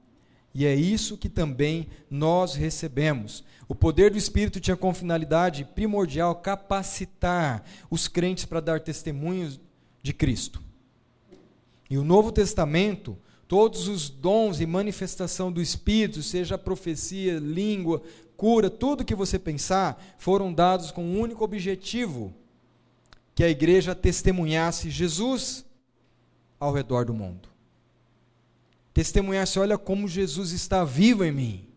E 0.55 0.65
é 0.65 0.73
isso 0.73 1.17
que 1.17 1.27
também 1.27 1.89
nós 2.09 2.55
recebemos. 2.55 3.43
O 3.67 3.75
poder 3.75 4.09
do 4.09 4.17
Espírito 4.17 4.59
tinha 4.59 4.77
como 4.77 4.93
finalidade 4.93 5.65
primordial 5.65 6.33
capacitar 6.35 7.63
os 7.89 8.07
crentes 8.07 8.45
para 8.45 8.61
dar 8.61 8.79
testemunhos 8.79 9.59
de 10.01 10.13
Cristo. 10.13 10.61
E 11.89 11.97
o 11.97 12.05
Novo 12.05 12.31
Testamento, 12.31 13.17
todos 13.49 13.89
os 13.89 14.09
dons 14.09 14.61
e 14.61 14.65
manifestação 14.65 15.51
do 15.51 15.61
Espírito, 15.61 16.23
seja 16.23 16.57
profecia, 16.57 17.37
língua, 17.37 18.01
cura, 18.37 18.69
tudo 18.69 19.03
que 19.03 19.13
você 19.13 19.37
pensar, 19.37 20.01
foram 20.17 20.53
dados 20.53 20.89
com 20.89 21.03
um 21.03 21.19
único 21.19 21.43
objetivo: 21.43 22.33
que 23.35 23.43
a 23.43 23.49
igreja 23.49 23.93
testemunhasse 23.93 24.89
Jesus 24.89 25.65
ao 26.57 26.71
redor 26.71 27.03
do 27.03 27.13
mundo 27.13 27.54
testemunhasse: 28.95 29.59
olha 29.59 29.77
como 29.77 30.07
Jesus 30.07 30.53
está 30.53 30.85
vivo 30.85 31.25
em 31.25 31.31
mim. 31.31 31.67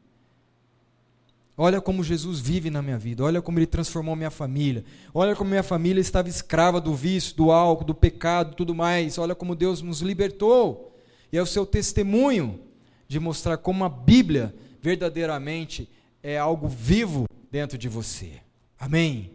Olha 1.57 1.81
como 1.81 2.05
Jesus 2.05 2.39
vive 2.39 2.71
na 2.71 2.81
minha 2.81 2.97
vida. 2.97 3.25
Olha 3.25 3.43
como 3.43 3.59
ele 3.59 3.67
transformou 3.67 4.15
minha 4.15 4.31
família. 4.31 4.85
Olha 5.13 5.35
como 5.35 5.51
minha 5.51 5.65
família 5.65 6.01
estava 6.01 6.29
escrava 6.29 6.81
do 6.81 6.95
vício, 6.95 7.35
do 7.35 7.51
álcool, 7.51 7.85
do 7.85 7.95
pecado, 7.95 8.55
tudo 8.55 8.73
mais. 8.73 9.19
Olha 9.19 9.35
como 9.35 9.57
Deus 9.57 9.83
nos 9.83 10.01
libertou. 10.01 10.97
E 11.33 11.37
é 11.37 11.43
o 11.43 11.47
seu 11.47 11.67
testemunho 11.67 12.61
de 13.09 13.19
mostrar 13.19 13.57
como 13.57 13.85
a 13.85 13.89
Bíblia 13.89 14.55
verdadeiramente 14.81 15.91
é 16.23 16.39
algo 16.39 16.69
vivo 16.69 17.27
dentro 17.51 17.77
de 17.77 17.89
você. 17.89 18.35
Amém. 18.79 19.33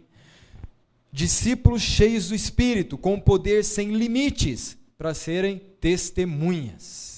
Discípulos 1.12 1.82
cheios 1.82 2.30
do 2.30 2.36
Espírito, 2.36 2.98
com 2.98 3.20
poder 3.20 3.66
sem 3.66 3.92
limites, 3.92 4.78
para 4.98 5.14
serem 5.14 5.62
testemunhas 5.82 7.13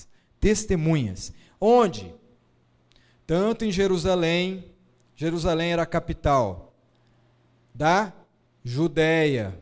testemunhas. 0.46 1.34
Onde? 1.60 2.14
Tanto 3.26 3.66
em 3.66 3.72
Jerusalém, 3.72 4.66
Jerusalém 5.16 5.72
era 5.72 5.82
a 5.82 5.88
capital 5.88 6.72
da 7.74 8.14
Judéia, 8.64 9.60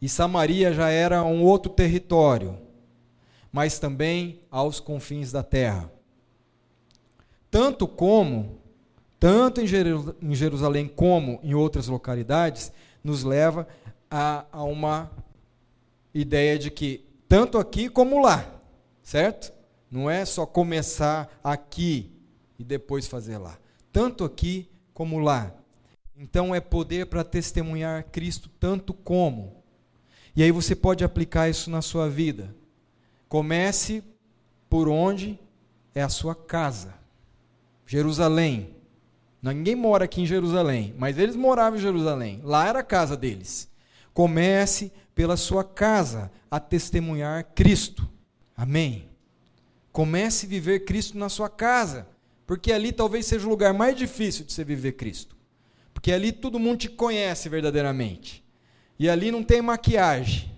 e 0.00 0.06
Samaria 0.06 0.74
já 0.74 0.90
era 0.90 1.24
um 1.24 1.42
outro 1.42 1.72
território, 1.72 2.58
mas 3.50 3.78
também 3.78 4.42
aos 4.50 4.78
confins 4.78 5.32
da 5.32 5.42
terra. 5.42 5.90
Tanto 7.50 7.88
como, 7.88 8.60
tanto 9.18 9.62
em 9.62 10.34
Jerusalém 10.34 10.86
como 10.86 11.40
em 11.42 11.54
outras 11.54 11.88
localidades, 11.88 12.70
nos 13.02 13.24
leva 13.24 13.66
a, 14.10 14.44
a 14.52 14.62
uma 14.64 15.10
ideia 16.12 16.58
de 16.58 16.70
que 16.70 17.06
tanto 17.26 17.56
aqui 17.56 17.88
como 17.88 18.20
lá, 18.20 18.60
certo? 19.02 19.56
Não 19.90 20.10
é 20.10 20.24
só 20.24 20.44
começar 20.44 21.38
aqui 21.42 22.10
e 22.58 22.64
depois 22.64 23.06
fazer 23.06 23.38
lá. 23.38 23.58
Tanto 23.92 24.24
aqui 24.24 24.68
como 24.92 25.18
lá. 25.18 25.54
Então 26.16 26.54
é 26.54 26.60
poder 26.60 27.06
para 27.06 27.24
testemunhar 27.24 28.04
Cristo 28.10 28.50
tanto 28.60 28.92
como. 28.92 29.62
E 30.34 30.42
aí 30.42 30.50
você 30.50 30.74
pode 30.74 31.04
aplicar 31.04 31.48
isso 31.48 31.70
na 31.70 31.80
sua 31.80 32.08
vida. 32.08 32.54
Comece 33.28 34.02
por 34.68 34.88
onde 34.88 35.38
é 35.94 36.02
a 36.02 36.08
sua 36.08 36.34
casa. 36.34 36.94
Jerusalém. 37.86 38.76
Ninguém 39.40 39.76
mora 39.76 40.04
aqui 40.04 40.20
em 40.20 40.26
Jerusalém, 40.26 40.94
mas 40.98 41.16
eles 41.16 41.36
moravam 41.36 41.78
em 41.78 41.82
Jerusalém. 41.82 42.40
Lá 42.42 42.66
era 42.66 42.80
a 42.80 42.84
casa 42.84 43.16
deles. 43.16 43.70
Comece 44.12 44.92
pela 45.14 45.36
sua 45.36 45.62
casa 45.62 46.30
a 46.50 46.58
testemunhar 46.58 47.44
Cristo. 47.54 48.08
Amém. 48.56 49.07
Comece 49.98 50.46
a 50.46 50.48
viver 50.48 50.84
Cristo 50.84 51.18
na 51.18 51.28
sua 51.28 51.48
casa, 51.48 52.06
porque 52.46 52.72
ali 52.72 52.92
talvez 52.92 53.26
seja 53.26 53.44
o 53.44 53.50
lugar 53.50 53.74
mais 53.74 53.96
difícil 53.96 54.44
de 54.44 54.52
você 54.52 54.62
viver 54.62 54.92
Cristo. 54.92 55.36
Porque 55.92 56.12
ali 56.12 56.30
todo 56.30 56.56
mundo 56.56 56.78
te 56.78 56.88
conhece 56.88 57.48
verdadeiramente. 57.48 58.44
E 58.96 59.10
ali 59.10 59.32
não 59.32 59.42
tem 59.42 59.60
maquiagem. 59.60 60.52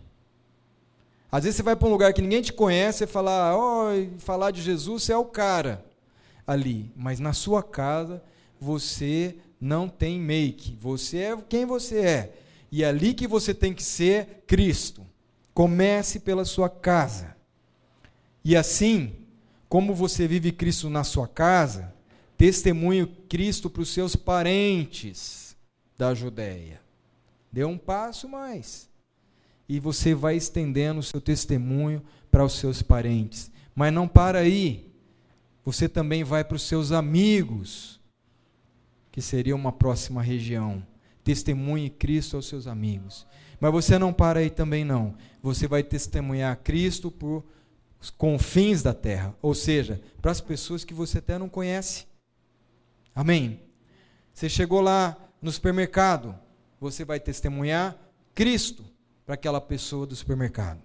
Às 1.32 1.44
vezes 1.44 1.56
você 1.56 1.62
vai 1.62 1.74
para 1.74 1.88
um 1.88 1.90
lugar 1.90 2.12
que 2.12 2.20
ninguém 2.20 2.42
te 2.42 2.52
conhece 2.52 3.04
e 3.04 3.06
falar, 3.06 3.56
oh, 3.56 3.88
falar 4.18 4.50
de 4.50 4.60
Jesus, 4.60 5.04
você 5.04 5.12
é 5.14 5.16
o 5.16 5.24
cara 5.24 5.86
ali. 6.46 6.92
Mas 6.94 7.18
na 7.18 7.32
sua 7.32 7.62
casa 7.62 8.22
você 8.60 9.36
não 9.58 9.88
tem 9.88 10.20
make. 10.20 10.76
Você 10.78 11.16
é 11.16 11.36
quem 11.48 11.64
você 11.64 11.98
é. 12.00 12.32
E 12.70 12.84
é 12.84 12.88
ali 12.88 13.14
que 13.14 13.26
você 13.26 13.54
tem 13.54 13.72
que 13.72 13.82
ser 13.82 14.44
Cristo. 14.46 15.00
Comece 15.54 16.20
pela 16.20 16.44
sua 16.44 16.68
casa. 16.68 17.34
E 18.44 18.54
assim, 18.54 19.16
como 19.70 19.94
você 19.94 20.26
vive 20.26 20.50
Cristo 20.50 20.90
na 20.90 21.04
sua 21.04 21.28
casa, 21.28 21.94
testemunhe 22.36 23.06
Cristo 23.06 23.70
para 23.70 23.82
os 23.82 23.90
seus 23.90 24.16
parentes, 24.16 25.56
da 25.96 26.12
Judéia. 26.12 26.80
Dê 27.52 27.64
um 27.64 27.78
passo 27.78 28.28
mais. 28.28 28.90
E 29.68 29.78
você 29.78 30.12
vai 30.12 30.34
estendendo 30.34 30.98
o 30.98 31.04
seu 31.04 31.20
testemunho 31.20 32.02
para 32.32 32.44
os 32.44 32.54
seus 32.54 32.82
parentes. 32.82 33.48
Mas 33.72 33.92
não 33.92 34.08
para 34.08 34.40
aí. 34.40 34.92
Você 35.64 35.88
também 35.88 36.24
vai 36.24 36.42
para 36.42 36.56
os 36.56 36.62
seus 36.62 36.90
amigos, 36.90 38.00
que 39.12 39.22
seria 39.22 39.54
uma 39.54 39.70
próxima 39.70 40.20
região. 40.20 40.84
Testemunhe 41.22 41.90
Cristo 41.90 42.34
aos 42.34 42.48
seus 42.48 42.66
amigos. 42.66 43.24
Mas 43.60 43.70
você 43.70 44.00
não 44.00 44.12
para 44.12 44.40
aí 44.40 44.50
também 44.50 44.84
não. 44.84 45.14
Você 45.40 45.68
vai 45.68 45.84
testemunhar 45.84 46.56
Cristo 46.56 47.08
por 47.08 47.44
os 48.00 48.10
confins 48.10 48.82
da 48.82 48.94
terra, 48.94 49.34
ou 49.42 49.54
seja, 49.54 50.00
para 50.22 50.32
as 50.32 50.40
pessoas 50.40 50.84
que 50.84 50.94
você 50.94 51.18
até 51.18 51.38
não 51.38 51.48
conhece. 51.48 52.06
Amém. 53.14 53.60
Você 54.32 54.48
chegou 54.48 54.80
lá 54.80 55.16
no 55.42 55.52
supermercado, 55.52 56.34
você 56.80 57.04
vai 57.04 57.20
testemunhar 57.20 57.96
Cristo 58.34 58.84
para 59.26 59.34
aquela 59.34 59.60
pessoa 59.60 60.06
do 60.06 60.16
supermercado. 60.16 60.80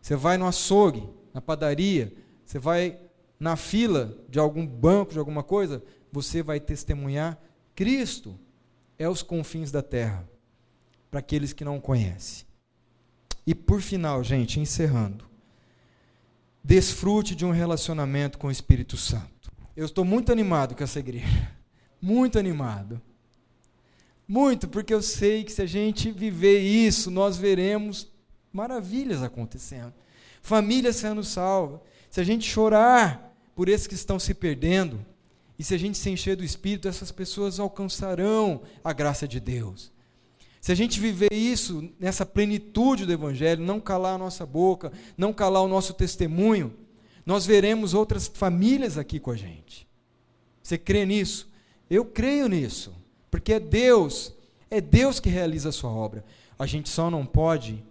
Você 0.00 0.14
vai 0.14 0.38
no 0.38 0.46
açougue, 0.46 1.08
na 1.34 1.40
padaria, 1.40 2.12
você 2.44 2.58
vai 2.58 2.98
na 3.38 3.56
fila 3.56 4.16
de 4.28 4.38
algum 4.38 4.66
banco, 4.66 5.12
de 5.12 5.18
alguma 5.18 5.42
coisa, 5.42 5.82
você 6.12 6.42
vai 6.42 6.60
testemunhar 6.60 7.38
Cristo 7.74 8.38
é 8.98 9.08
os 9.08 9.22
confins 9.22 9.72
da 9.72 9.82
terra 9.82 10.28
para 11.10 11.20
aqueles 11.20 11.54
que 11.54 11.64
não 11.64 11.80
conhecem. 11.80 12.44
E 13.46 13.54
por 13.54 13.80
final, 13.80 14.22
gente, 14.22 14.60
encerrando, 14.60 15.29
desfrute 16.62 17.34
de 17.34 17.44
um 17.44 17.50
relacionamento 17.50 18.38
com 18.38 18.48
o 18.48 18.50
Espírito 18.50 18.96
Santo. 18.96 19.50
Eu 19.76 19.86
estou 19.86 20.04
muito 20.04 20.30
animado 20.30 20.74
com 20.74 20.84
essa 20.84 20.98
igreja. 20.98 21.50
Muito 22.02 22.38
animado. 22.38 22.98
Muito, 24.26 24.66
porque 24.66 24.94
eu 24.94 25.02
sei 25.02 25.44
que 25.44 25.52
se 25.52 25.60
a 25.60 25.66
gente 25.66 26.10
viver 26.10 26.60
isso, 26.60 27.10
nós 27.10 27.36
veremos 27.36 28.08
maravilhas 28.50 29.22
acontecendo. 29.22 29.92
Famílias 30.40 30.96
sendo 30.96 31.22
salvas. 31.22 31.80
Se 32.08 32.20
a 32.20 32.24
gente 32.24 32.48
chorar 32.48 33.36
por 33.54 33.68
esses 33.68 33.86
que 33.86 33.94
estão 33.94 34.18
se 34.18 34.32
perdendo, 34.32 35.04
e 35.58 35.62
se 35.62 35.74
a 35.74 35.78
gente 35.78 35.98
se 35.98 36.08
encher 36.08 36.36
do 36.36 36.42
Espírito, 36.42 36.88
essas 36.88 37.12
pessoas 37.12 37.60
alcançarão 37.60 38.62
a 38.82 38.94
graça 38.94 39.28
de 39.28 39.38
Deus. 39.38 39.92
Se 40.60 40.70
a 40.70 40.74
gente 40.74 41.00
viver 41.00 41.32
isso 41.32 41.90
nessa 41.98 42.26
plenitude 42.26 43.06
do 43.06 43.12
Evangelho, 43.12 43.64
não 43.64 43.80
calar 43.80 44.14
a 44.14 44.18
nossa 44.18 44.44
boca, 44.44 44.92
não 45.16 45.32
calar 45.32 45.62
o 45.62 45.68
nosso 45.68 45.94
testemunho, 45.94 46.74
nós 47.24 47.46
veremos 47.46 47.94
outras 47.94 48.28
famílias 48.28 48.98
aqui 48.98 49.18
com 49.18 49.30
a 49.30 49.36
gente. 49.36 49.88
Você 50.62 50.76
crê 50.76 51.06
nisso? 51.06 51.50
Eu 51.88 52.04
creio 52.04 52.48
nisso. 52.48 52.94
Porque 53.30 53.54
é 53.54 53.60
Deus, 53.60 54.34
é 54.70 54.80
Deus 54.80 55.18
que 55.18 55.28
realiza 55.28 55.70
a 55.70 55.72
sua 55.72 55.90
obra. 55.90 56.24
A 56.58 56.66
gente 56.66 56.88
só 56.88 57.10
não 57.10 57.24
pode 57.24 57.82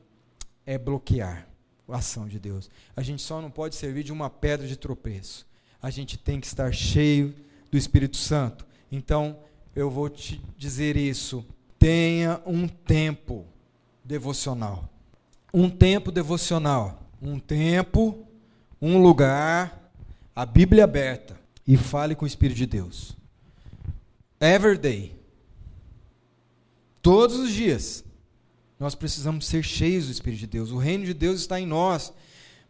é 0.66 0.78
bloquear 0.78 1.48
a 1.88 1.98
ação 1.98 2.28
de 2.28 2.38
Deus. 2.38 2.70
A 2.96 3.02
gente 3.02 3.24
só 3.24 3.42
não 3.42 3.50
pode 3.50 3.76
servir 3.76 4.04
de 4.04 4.12
uma 4.12 4.30
pedra 4.30 4.68
de 4.68 4.76
tropeço. 4.76 5.48
A 5.82 5.90
gente 5.90 6.18
tem 6.18 6.40
que 6.40 6.46
estar 6.46 6.72
cheio 6.72 7.34
do 7.72 7.78
Espírito 7.78 8.18
Santo. 8.18 8.68
Então, 8.92 9.40
eu 9.76 9.90
vou 9.90 10.10
te 10.10 10.40
dizer 10.56 10.96
isso. 10.96 11.44
Tenha 11.80 12.42
um 12.46 12.68
tempo 12.68 13.48
devocional. 14.04 14.90
Um 15.54 15.70
tempo 15.70 16.12
devocional. 16.12 17.02
Um 17.22 17.40
tempo, 17.40 18.28
um 18.82 19.02
lugar, 19.02 19.92
a 20.36 20.46
Bíblia 20.46 20.84
aberta. 20.84 21.40
E 21.66 21.78
fale 21.78 22.16
com 22.16 22.26
o 22.26 22.28
Espírito 22.28 22.58
de 22.58 22.66
Deus. 22.66 23.16
Every 24.40 24.78
day. 24.78 25.18
Todos 27.02 27.38
os 27.38 27.52
dias, 27.52 28.04
nós 28.78 28.94
precisamos 28.94 29.48
ser 29.48 29.64
cheios 29.64 30.08
do 30.08 30.12
Espírito 30.12 30.40
de 30.40 30.48
Deus. 30.48 30.72
O 30.72 30.78
reino 30.78 31.06
de 31.06 31.14
Deus 31.14 31.40
está 31.40 31.60
em 31.60 31.66
nós. 31.66 32.14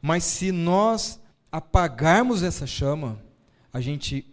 Mas 0.01 0.24
se 0.24 0.51
nós 0.51 1.20
apagarmos 1.51 2.43
essa 2.43 2.68
chama, 2.68 3.20
a 3.74 3.82
gente 3.82 4.29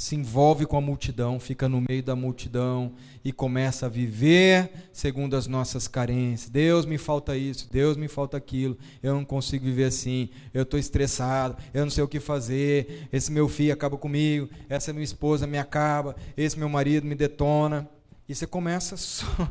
se 0.00 0.16
envolve 0.16 0.64
com 0.64 0.78
a 0.78 0.80
multidão, 0.80 1.38
fica 1.38 1.68
no 1.68 1.84
meio 1.86 2.02
da 2.02 2.16
multidão 2.16 2.94
e 3.22 3.30
começa 3.30 3.84
a 3.84 3.88
viver 3.90 4.88
segundo 4.94 5.36
as 5.36 5.46
nossas 5.46 5.86
carências. 5.86 6.48
Deus 6.48 6.86
me 6.86 6.96
falta 6.96 7.36
isso, 7.36 7.68
Deus 7.70 7.98
me 7.98 8.08
falta 8.08 8.34
aquilo, 8.34 8.78
eu 9.02 9.12
não 9.12 9.26
consigo 9.26 9.66
viver 9.66 9.84
assim, 9.84 10.30
eu 10.54 10.62
estou 10.62 10.80
estressado, 10.80 11.54
eu 11.74 11.84
não 11.84 11.90
sei 11.90 12.02
o 12.02 12.08
que 12.08 12.18
fazer, 12.18 13.08
esse 13.12 13.30
meu 13.30 13.46
filho 13.46 13.74
acaba 13.74 13.98
comigo, 13.98 14.48
essa 14.70 14.90
minha 14.90 15.04
esposa 15.04 15.46
me 15.46 15.58
acaba, 15.58 16.16
esse 16.34 16.58
meu 16.58 16.70
marido 16.70 17.06
me 17.06 17.14
detona. 17.14 17.86
E 18.26 18.34
você 18.34 18.46
começa 18.46 18.96
só, 18.96 19.50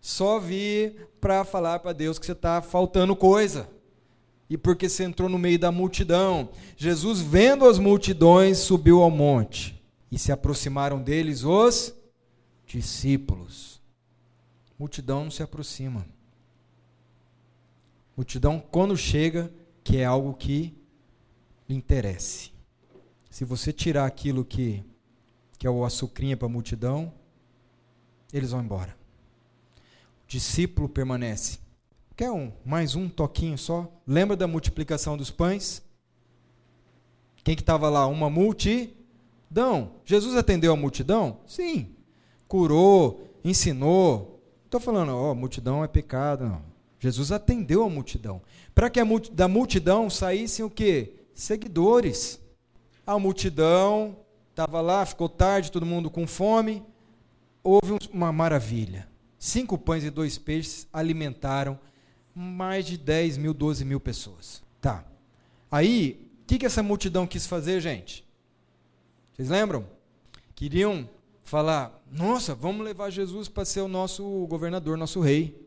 só 0.00 0.40
vir 0.40 0.96
para 1.20 1.44
falar 1.44 1.78
para 1.78 1.92
Deus 1.92 2.18
que 2.18 2.26
você 2.26 2.32
está 2.32 2.60
faltando 2.60 3.14
coisa. 3.14 3.68
E 4.52 4.58
porque 4.58 4.86
você 4.86 5.04
entrou 5.04 5.30
no 5.30 5.38
meio 5.38 5.58
da 5.58 5.72
multidão. 5.72 6.50
Jesus, 6.76 7.22
vendo 7.22 7.64
as 7.64 7.78
multidões, 7.78 8.58
subiu 8.58 9.00
ao 9.00 9.10
monte. 9.10 9.82
E 10.10 10.18
se 10.18 10.30
aproximaram 10.30 11.02
deles 11.02 11.42
os 11.42 11.94
discípulos. 12.66 13.80
Multidão 14.78 15.24
não 15.24 15.30
se 15.30 15.42
aproxima. 15.42 16.06
Multidão, 18.14 18.62
quando 18.70 18.94
chega, 18.94 19.50
que 19.82 19.96
é 19.96 20.04
algo 20.04 20.34
que 20.34 20.76
lhe 21.66 21.74
interesse. 21.74 22.52
Se 23.30 23.46
você 23.46 23.72
tirar 23.72 24.04
aquilo 24.04 24.44
que, 24.44 24.84
que 25.58 25.66
é 25.66 25.70
o 25.70 25.82
açucrinha 25.82 26.36
para 26.36 26.44
a 26.44 26.50
multidão, 26.50 27.10
eles 28.30 28.50
vão 28.50 28.60
embora. 28.60 28.94
O 29.78 30.28
discípulo 30.28 30.90
permanece. 30.90 31.61
Quer 32.16 32.30
um? 32.30 32.52
Mais 32.64 32.94
um 32.94 33.08
toquinho 33.08 33.56
só? 33.56 33.90
Lembra 34.06 34.36
da 34.36 34.46
multiplicação 34.46 35.16
dos 35.16 35.30
pães? 35.30 35.82
Quem 37.42 37.56
que 37.56 37.62
estava 37.62 37.88
lá? 37.88 38.06
Uma 38.06 38.28
multidão. 38.28 39.92
Jesus 40.04 40.36
atendeu 40.36 40.72
a 40.72 40.76
multidão? 40.76 41.40
Sim. 41.46 41.94
Curou, 42.46 43.28
ensinou. 43.44 44.42
Estou 44.64 44.80
falando, 44.80 45.12
ó, 45.12 45.32
oh, 45.32 45.34
multidão 45.34 45.82
é 45.82 45.88
pecado. 45.88 46.44
Não. 46.44 46.62
Jesus 47.00 47.32
atendeu 47.32 47.82
a 47.82 47.90
multidão. 47.90 48.42
Para 48.74 48.88
que 48.88 49.02
multi, 49.02 49.32
da 49.32 49.48
multidão 49.48 50.08
saíssem 50.08 50.64
o 50.64 50.70
quê? 50.70 51.14
Seguidores. 51.34 52.40
A 53.06 53.18
multidão 53.18 54.16
estava 54.50 54.80
lá, 54.80 55.04
ficou 55.04 55.28
tarde, 55.28 55.72
todo 55.72 55.84
mundo 55.84 56.10
com 56.10 56.26
fome 56.26 56.84
houve 57.62 57.96
uma 58.12 58.32
maravilha. 58.32 59.08
Cinco 59.38 59.78
pães 59.78 60.04
e 60.04 60.10
dois 60.10 60.38
peixes 60.38 60.86
alimentaram 60.92 61.78
mais 62.34 62.86
de 62.86 62.96
10 62.96 63.36
mil, 63.38 63.54
12 63.54 63.84
mil 63.84 64.00
pessoas. 64.00 64.62
Tá. 64.80 65.04
Aí, 65.70 66.28
o 66.42 66.46
que, 66.46 66.58
que 66.58 66.66
essa 66.66 66.82
multidão 66.82 67.26
quis 67.26 67.46
fazer, 67.46 67.80
gente? 67.80 68.24
Vocês 69.32 69.48
lembram? 69.48 69.86
Queriam 70.54 71.08
falar: 71.42 72.02
nossa, 72.10 72.54
vamos 72.54 72.84
levar 72.84 73.10
Jesus 73.10 73.48
para 73.48 73.64
ser 73.64 73.80
o 73.80 73.88
nosso 73.88 74.46
governador, 74.46 74.96
nosso 74.96 75.20
rei. 75.20 75.60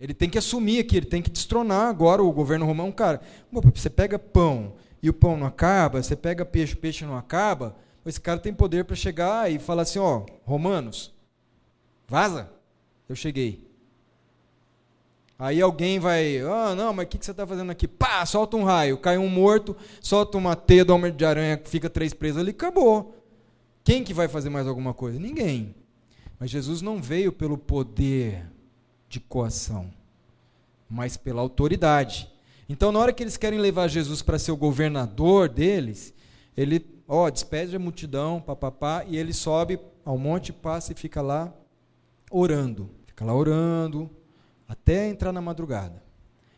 Ele 0.00 0.14
tem 0.14 0.30
que 0.30 0.38
assumir 0.38 0.78
aqui, 0.78 0.96
ele 0.96 1.06
tem 1.06 1.20
que 1.20 1.30
destronar 1.30 1.88
agora 1.88 2.22
o 2.22 2.32
governo 2.32 2.64
romano. 2.64 2.92
Cara, 2.92 3.20
você 3.52 3.90
pega 3.90 4.18
pão 4.18 4.74
e 5.02 5.10
o 5.10 5.14
pão 5.14 5.36
não 5.36 5.46
acaba, 5.46 6.02
você 6.02 6.14
pega 6.14 6.44
peixe, 6.44 6.74
o 6.74 6.78
peixe 6.78 7.04
não 7.04 7.16
acaba. 7.16 7.76
Esse 8.06 8.20
cara 8.20 8.38
tem 8.38 8.54
poder 8.54 8.84
para 8.84 8.96
chegar 8.96 9.50
e 9.50 9.58
falar 9.58 9.82
assim: 9.82 9.98
ó, 9.98 10.24
Romanos, 10.44 11.12
vaza, 12.06 12.50
eu 13.08 13.16
cheguei. 13.16 13.67
Aí 15.38 15.62
alguém 15.62 16.00
vai, 16.00 16.38
ah, 16.38 16.74
não, 16.74 16.92
mas 16.92 17.06
o 17.06 17.08
que, 17.08 17.16
que 17.16 17.24
você 17.24 17.30
está 17.30 17.46
fazendo 17.46 17.70
aqui? 17.70 17.86
Pá, 17.86 18.26
solta 18.26 18.56
um 18.56 18.64
raio, 18.64 18.98
cai 18.98 19.16
um 19.16 19.28
morto, 19.28 19.76
solta 20.00 20.36
uma 20.36 20.56
teia 20.56 20.84
do 20.84 20.92
homem 20.92 21.12
de 21.12 21.24
aranha, 21.24 21.60
fica 21.64 21.88
três 21.88 22.12
presos 22.12 22.40
ali, 22.40 22.50
acabou. 22.50 23.14
Quem 23.84 24.02
que 24.02 24.12
vai 24.12 24.26
fazer 24.26 24.50
mais 24.50 24.66
alguma 24.66 24.92
coisa? 24.92 25.16
Ninguém. 25.18 25.76
Mas 26.40 26.50
Jesus 26.50 26.82
não 26.82 27.00
veio 27.00 27.30
pelo 27.30 27.56
poder 27.56 28.46
de 29.08 29.20
coação, 29.20 29.90
mas 30.90 31.16
pela 31.16 31.40
autoridade. 31.40 32.28
Então, 32.68 32.90
na 32.90 32.98
hora 32.98 33.12
que 33.12 33.22
eles 33.22 33.36
querem 33.36 33.60
levar 33.60 33.86
Jesus 33.86 34.22
para 34.22 34.40
ser 34.40 34.50
o 34.50 34.56
governador 34.56 35.48
deles, 35.48 36.12
ele 36.56 36.84
ó, 37.06 37.30
despede 37.30 37.76
a 37.76 37.78
multidão, 37.78 38.40
papapá, 38.40 39.04
e 39.06 39.16
ele 39.16 39.32
sobe 39.32 39.78
ao 40.04 40.18
monte, 40.18 40.52
passa 40.52 40.92
e 40.92 40.96
fica 40.96 41.22
lá 41.22 41.52
orando. 42.30 42.90
Fica 43.06 43.24
lá 43.24 43.34
orando, 43.34 44.10
até 44.68 45.08
entrar 45.08 45.32
na 45.32 45.40
madrugada. 45.40 46.02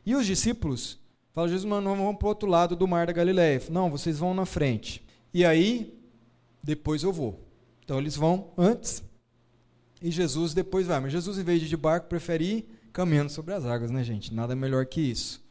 E 0.05 0.15
os 0.15 0.27
discípulos 0.27 0.99
falam, 1.33 1.49
Jesus, 1.49 1.65
mano, 1.65 1.95
vamos 1.95 2.17
para 2.17 2.27
o 2.27 2.29
outro 2.29 2.49
lado 2.49 2.75
do 2.75 2.89
mar 2.89 3.07
da 3.07 3.13
Galileia. 3.13 3.63
Não, 3.71 3.91
vocês 3.91 4.19
vão 4.19 4.35
na 4.35 4.45
frente. 4.45 5.07
E 5.33 5.45
aí, 5.45 5.97
depois 6.63 7.03
eu 7.05 7.13
vou. 7.13 7.41
Então 7.85 7.99
eles 7.99 8.17
vão 8.17 8.53
antes, 8.59 9.03
e 10.03 10.11
Jesus 10.11 10.55
depois 10.55 10.87
vai. 10.87 11.01
Mas 11.01 11.13
Jesus, 11.13 11.39
em 11.39 11.45
vez 11.45 11.61
de 11.61 11.67
ir 11.67 11.69
de 11.69 11.77
barco, 11.77 12.09
prefere 12.09 12.45
ir 12.45 12.69
caminhando 12.93 13.31
sobre 13.31 13.55
as 13.55 13.65
águas, 13.65 13.91
né, 13.91 14.03
gente? 14.03 14.33
Nada 14.33 14.57
melhor 14.57 14.87
que 14.87 15.01
isso. 15.01 15.43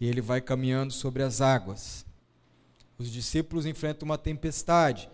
E 0.00 0.06
ele 0.06 0.20
vai 0.20 0.40
caminhando 0.40 0.92
sobre 0.92 1.22
as 1.22 1.40
águas. 1.40 2.04
Os 2.98 3.10
discípulos 3.10 3.66
enfrentam 3.66 4.06
uma 4.06 4.18
tempestade. 4.18 5.08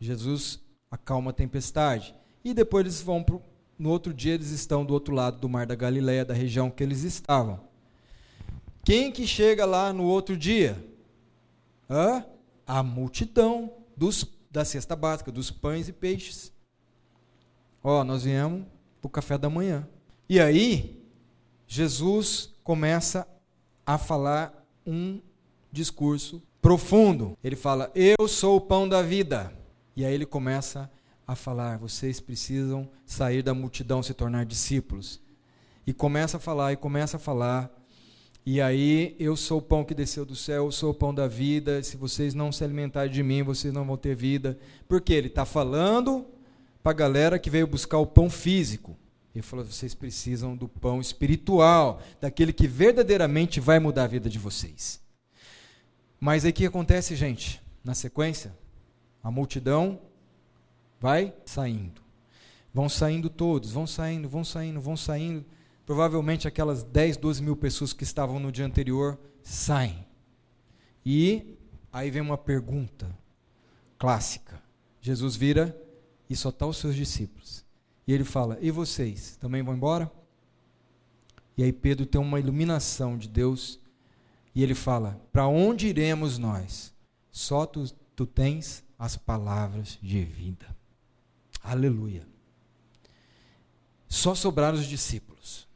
Jesus 0.00 0.60
acalma 0.90 1.30
a 1.30 1.34
tempestade. 1.34 2.14
E 2.44 2.52
depois 2.52 2.84
eles 2.84 3.00
vão 3.00 3.22
pro, 3.22 3.42
no 3.78 3.90
outro 3.90 4.12
dia 4.12 4.34
eles 4.34 4.50
estão 4.50 4.84
do 4.84 4.94
outro 4.94 5.14
lado 5.14 5.38
do 5.38 5.48
mar 5.48 5.66
da 5.66 5.74
Galileia, 5.74 6.24
da 6.24 6.34
região 6.34 6.70
que 6.70 6.82
eles 6.82 7.02
estavam. 7.02 7.60
Quem 8.84 9.10
que 9.10 9.26
chega 9.26 9.64
lá 9.64 9.92
no 9.92 10.04
outro 10.04 10.36
dia? 10.36 10.82
Hã? 11.90 12.24
A 12.66 12.82
multidão 12.82 13.72
dos, 13.96 14.24
da 14.50 14.64
cesta 14.64 14.94
básica, 14.94 15.32
dos 15.32 15.50
pães 15.50 15.88
e 15.88 15.92
peixes. 15.92 16.52
Ó, 17.82 18.02
nós 18.04 18.24
viemos 18.24 18.66
para 19.00 19.08
o 19.08 19.10
café 19.10 19.38
da 19.38 19.50
manhã. 19.50 19.88
E 20.28 20.40
aí, 20.40 21.00
Jesus 21.66 22.54
começa 22.64 23.26
a 23.84 23.98
falar 23.98 24.66
um 24.84 25.20
discurso 25.70 26.42
profundo. 26.60 27.36
Ele 27.42 27.56
fala: 27.56 27.90
Eu 27.94 28.26
sou 28.26 28.56
o 28.56 28.60
pão 28.60 28.88
da 28.88 29.02
vida. 29.02 29.52
E 29.96 30.04
aí 30.04 30.12
ele 30.12 30.26
começa 30.26 30.80
a 30.80 30.90
falar: 31.34 31.78
vocês 31.78 32.20
precisam 32.20 32.88
sair 33.04 33.42
da 33.42 33.52
multidão, 33.52 34.02
se 34.02 34.14
tornar 34.14 34.44
discípulos. 34.44 35.20
E 35.86 35.92
começa 35.92 36.36
a 36.36 36.40
falar, 36.40 36.72
e 36.72 36.76
começa 36.76 37.16
a 37.16 37.20
falar. 37.20 37.70
E 38.44 38.60
aí, 38.60 39.16
eu 39.18 39.36
sou 39.36 39.58
o 39.58 39.62
pão 39.62 39.84
que 39.84 39.94
desceu 39.94 40.24
do 40.24 40.36
céu, 40.36 40.66
eu 40.66 40.72
sou 40.72 40.90
o 40.90 40.94
pão 40.94 41.12
da 41.12 41.26
vida. 41.26 41.82
Se 41.82 41.96
vocês 41.96 42.32
não 42.32 42.52
se 42.52 42.62
alimentarem 42.62 43.12
de 43.12 43.22
mim, 43.22 43.42
vocês 43.42 43.74
não 43.74 43.84
vão 43.84 43.96
ter 43.96 44.14
vida. 44.14 44.56
Porque 44.86 45.12
ele 45.12 45.26
está 45.26 45.44
falando 45.44 46.24
para 46.82 46.92
a 46.92 46.94
galera 46.94 47.38
que 47.40 47.50
veio 47.50 47.66
buscar 47.66 47.98
o 47.98 48.06
pão 48.06 48.30
físico. 48.30 48.96
Ele 49.34 49.42
falou: 49.42 49.64
vocês 49.64 49.94
precisam 49.94 50.56
do 50.56 50.68
pão 50.68 51.00
espiritual, 51.00 52.00
daquele 52.20 52.52
que 52.52 52.68
verdadeiramente 52.68 53.58
vai 53.58 53.80
mudar 53.80 54.04
a 54.04 54.06
vida 54.08 54.30
de 54.30 54.38
vocês. 54.38 55.00
Mas 56.20 56.44
aí 56.44 56.52
o 56.52 56.54
que 56.54 56.64
acontece, 56.64 57.14
gente? 57.14 57.60
Na 57.84 57.94
sequência, 57.94 58.56
a 59.22 59.30
multidão 59.30 60.00
vai 61.00 61.34
saindo. 61.44 62.00
Vão 62.72 62.88
saindo 62.88 63.30
todos, 63.30 63.72
vão 63.72 63.86
saindo, 63.86 64.28
vão 64.28 64.44
saindo, 64.44 64.80
vão 64.80 64.96
saindo. 64.96 65.44
Provavelmente 65.86 66.48
aquelas 66.48 66.82
10, 66.82 67.16
12 67.16 67.42
mil 67.42 67.56
pessoas 67.56 67.92
que 67.92 68.04
estavam 68.04 68.38
no 68.38 68.52
dia 68.52 68.66
anterior 68.66 69.18
saem. 69.42 70.04
E 71.04 71.56
aí 71.92 72.10
vem 72.10 72.20
uma 72.20 72.36
pergunta 72.36 73.08
clássica. 73.98 74.60
Jesus 75.00 75.36
vira 75.36 75.80
e 76.28 76.34
só 76.34 76.48
está 76.48 76.66
os 76.66 76.76
seus 76.78 76.94
discípulos. 76.94 77.64
E 78.06 78.12
ele 78.12 78.24
fala: 78.24 78.58
E 78.60 78.70
vocês 78.70 79.36
também 79.36 79.62
vão 79.62 79.74
embora? 79.74 80.10
E 81.56 81.62
aí 81.62 81.72
Pedro 81.72 82.04
tem 82.04 82.20
uma 82.20 82.38
iluminação 82.38 83.16
de 83.16 83.28
Deus 83.28 83.80
e 84.54 84.62
ele 84.62 84.74
fala: 84.74 85.20
Para 85.32 85.46
onde 85.46 85.86
iremos 85.86 86.38
nós? 86.38 86.92
Só 87.30 87.66
tu, 87.66 87.84
tu 88.14 88.26
tens 88.26 88.84
as 88.98 89.16
palavras 89.16 89.98
de 90.02 90.24
vida. 90.24 90.66
Aleluia. 91.66 92.24
Só 94.06 94.36
sobraram 94.36 94.78
os 94.78 94.86
discípulos. 94.86 95.66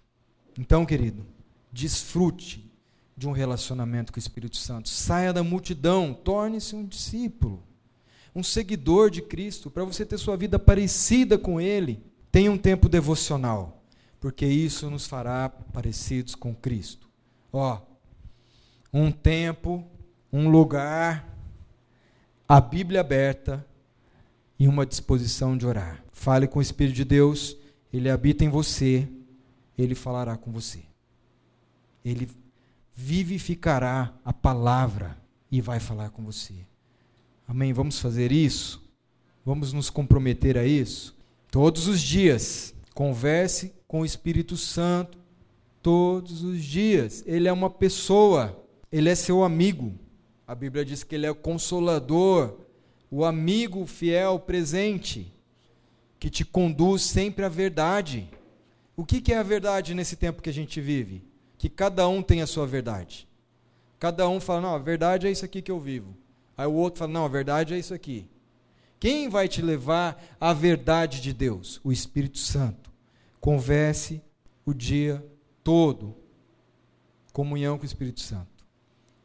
Então, 0.57 0.87
querido, 0.87 1.27
desfrute 1.73 2.71
de 3.17 3.27
um 3.27 3.33
relacionamento 3.33 4.13
com 4.13 4.17
o 4.17 4.21
Espírito 4.21 4.57
Santo. 4.57 4.89
Saia 4.89 5.33
da 5.33 5.43
multidão, 5.43 6.15
torne-se 6.15 6.77
um 6.77 6.87
discípulo, 6.87 7.65
um 8.33 8.43
seguidor 8.43 9.11
de 9.11 9.21
Cristo, 9.21 9.69
para 9.69 9.85
você 9.85 10.07
ter 10.07 10.17
sua 10.17 10.37
vida 10.37 10.61
parecida 10.61 11.37
com 11.37 11.61
Ele. 11.61 12.01
Tenha 12.31 12.53
um 12.53 12.59
tempo 12.59 12.89
devocional, 12.89 13.83
porque 14.21 14.47
isso 14.47 14.89
nos 14.89 15.09
fará 15.09 15.49
parecidos 15.49 16.37
com 16.37 16.55
Cristo. 16.55 17.11
Ó, 17.53 17.81
um 18.93 19.11
tempo, 19.11 19.85
um 20.33 20.49
lugar, 20.49 21.37
a 22.49 22.61
Bíblia 22.61 23.01
aberta 23.01 23.67
e 24.61 24.69
uma 24.69 24.85
disposição 24.85 25.57
de 25.57 25.67
orar. 25.67 26.05
Fale 26.13 26.47
com 26.47 26.59
o 26.59 26.63
Espírito 26.63 26.95
de 26.95 27.05
Deus, 27.05 27.57
ele 27.91 28.11
habita 28.11 28.45
em 28.45 28.51
você, 28.51 29.09
ele 29.77 29.95
falará 29.95 30.37
com 30.37 30.53
você. 30.53 30.83
Ele 32.05 32.29
vivificará 32.95 34.13
a 34.23 34.35
palavra 34.35 35.17
e 35.51 35.63
vai 35.63 35.81
falar 35.81 36.11
com 36.11 36.23
você. 36.23 36.55
Amém? 37.49 37.73
Vamos 37.73 37.99
fazer 38.01 38.31
isso? 38.31 38.87
Vamos 39.47 39.73
nos 39.73 39.89
comprometer 39.89 40.59
a 40.59 40.67
isso? 40.67 41.17
Todos 41.51 41.89
os 41.89 41.99
dias, 41.99 42.75
converse 42.95 43.73
com 43.89 44.03
o 44.03 44.05
Espírito 44.05 44.59
Santo. 44.59 45.19
Todos 45.83 46.43
os 46.43 46.63
dias. 46.63 47.25
Ele 47.27 47.49
é 47.49 47.53
uma 47.53 47.71
pessoa, 47.71 48.63
ele 48.93 49.09
é 49.09 49.15
seu 49.15 49.43
amigo. 49.43 49.95
A 50.47 50.55
Bíblia 50.55 50.85
diz 50.85 51.03
que 51.03 51.15
ele 51.15 51.25
é 51.25 51.31
o 51.31 51.35
consolador, 51.35 52.59
o 53.11 53.25
amigo 53.25 53.85
fiel 53.87 54.39
presente, 54.39 55.33
que 56.19 56.31
te 56.31 56.45
conduz 56.45 57.03
sempre 57.03 57.45
à 57.45 57.49
verdade. 57.49 58.29
O 58.97 59.05
que, 59.05 59.21
que 59.21 59.33
é 59.33 59.39
a 59.39 59.43
verdade 59.43 59.95
nesse 59.95 60.17
tempo 60.17 60.43
que 60.43 60.51
a 60.51 60.53
gente 60.53 60.81
vive? 60.81 61.25
Que 61.59 61.69
cada 61.69 62.07
um 62.07 62.23
tem 62.23 62.43
a 62.43 62.47
sua 62.47 62.67
verdade. 62.67 63.27
Cada 63.99 64.29
um 64.29 64.39
fala, 64.39 64.61
não, 64.61 64.75
a 64.75 64.79
verdade 64.79 65.27
é 65.27 65.31
isso 65.31 65.45
aqui 65.45 65.61
que 65.61 65.71
eu 65.71 65.81
vivo. 65.81 66.17
Aí 66.57 66.67
o 66.67 66.73
outro 66.73 66.99
fala, 66.99 67.13
não, 67.13 67.25
a 67.25 67.29
verdade 67.29 67.75
é 67.75 67.79
isso 67.79 67.95
aqui. 67.95 68.29
Quem 68.99 69.29
vai 69.29 69.49
te 69.49 69.63
levar 69.63 70.23
à 70.39 70.53
verdade 70.53 71.21
de 71.23 71.33
Deus? 71.33 71.81
O 71.83 71.91
Espírito 71.91 72.39
Santo. 72.39 72.91
Converse 73.41 74.23
o 74.65 74.75
dia 74.75 75.25
todo. 75.65 76.15
Comunhão 77.33 77.79
com 77.79 77.85
o 77.85 77.87
Espírito 77.87 78.21
Santo. 78.21 78.67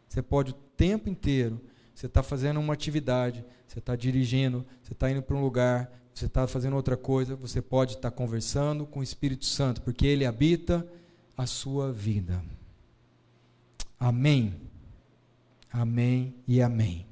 Você 0.07 0.21
pode 0.21 0.55
tempo 0.77 1.09
inteiro. 1.09 1.59
Você 1.95 2.07
está 2.07 2.21
fazendo 2.21 2.59
uma 2.59 2.73
atividade, 2.73 3.43
você 3.65 3.79
está 3.79 3.95
dirigindo, 3.95 4.65
você 4.83 4.91
está 4.91 5.09
indo 5.09 5.21
para 5.21 5.35
um 5.35 5.41
lugar, 5.41 5.89
você 6.13 6.25
está 6.25 6.45
fazendo 6.45 6.75
outra 6.75 6.97
coisa, 6.97 7.35
você 7.37 7.61
pode 7.61 7.93
estar 7.93 8.11
tá 8.11 8.15
conversando 8.15 8.85
com 8.85 8.99
o 8.99 9.03
Espírito 9.03 9.45
Santo, 9.45 9.81
porque 9.81 10.05
ele 10.05 10.25
habita 10.25 10.85
a 11.37 11.45
sua 11.45 11.93
vida. 11.93 12.43
Amém. 13.97 14.53
Amém 15.71 16.35
e 16.45 16.61
amém. 16.61 17.05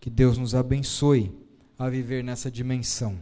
Que 0.00 0.08
Deus 0.08 0.38
nos 0.38 0.54
abençoe 0.54 1.38
a 1.78 1.88
viver 1.88 2.24
nessa 2.24 2.50
dimensão. 2.50 3.18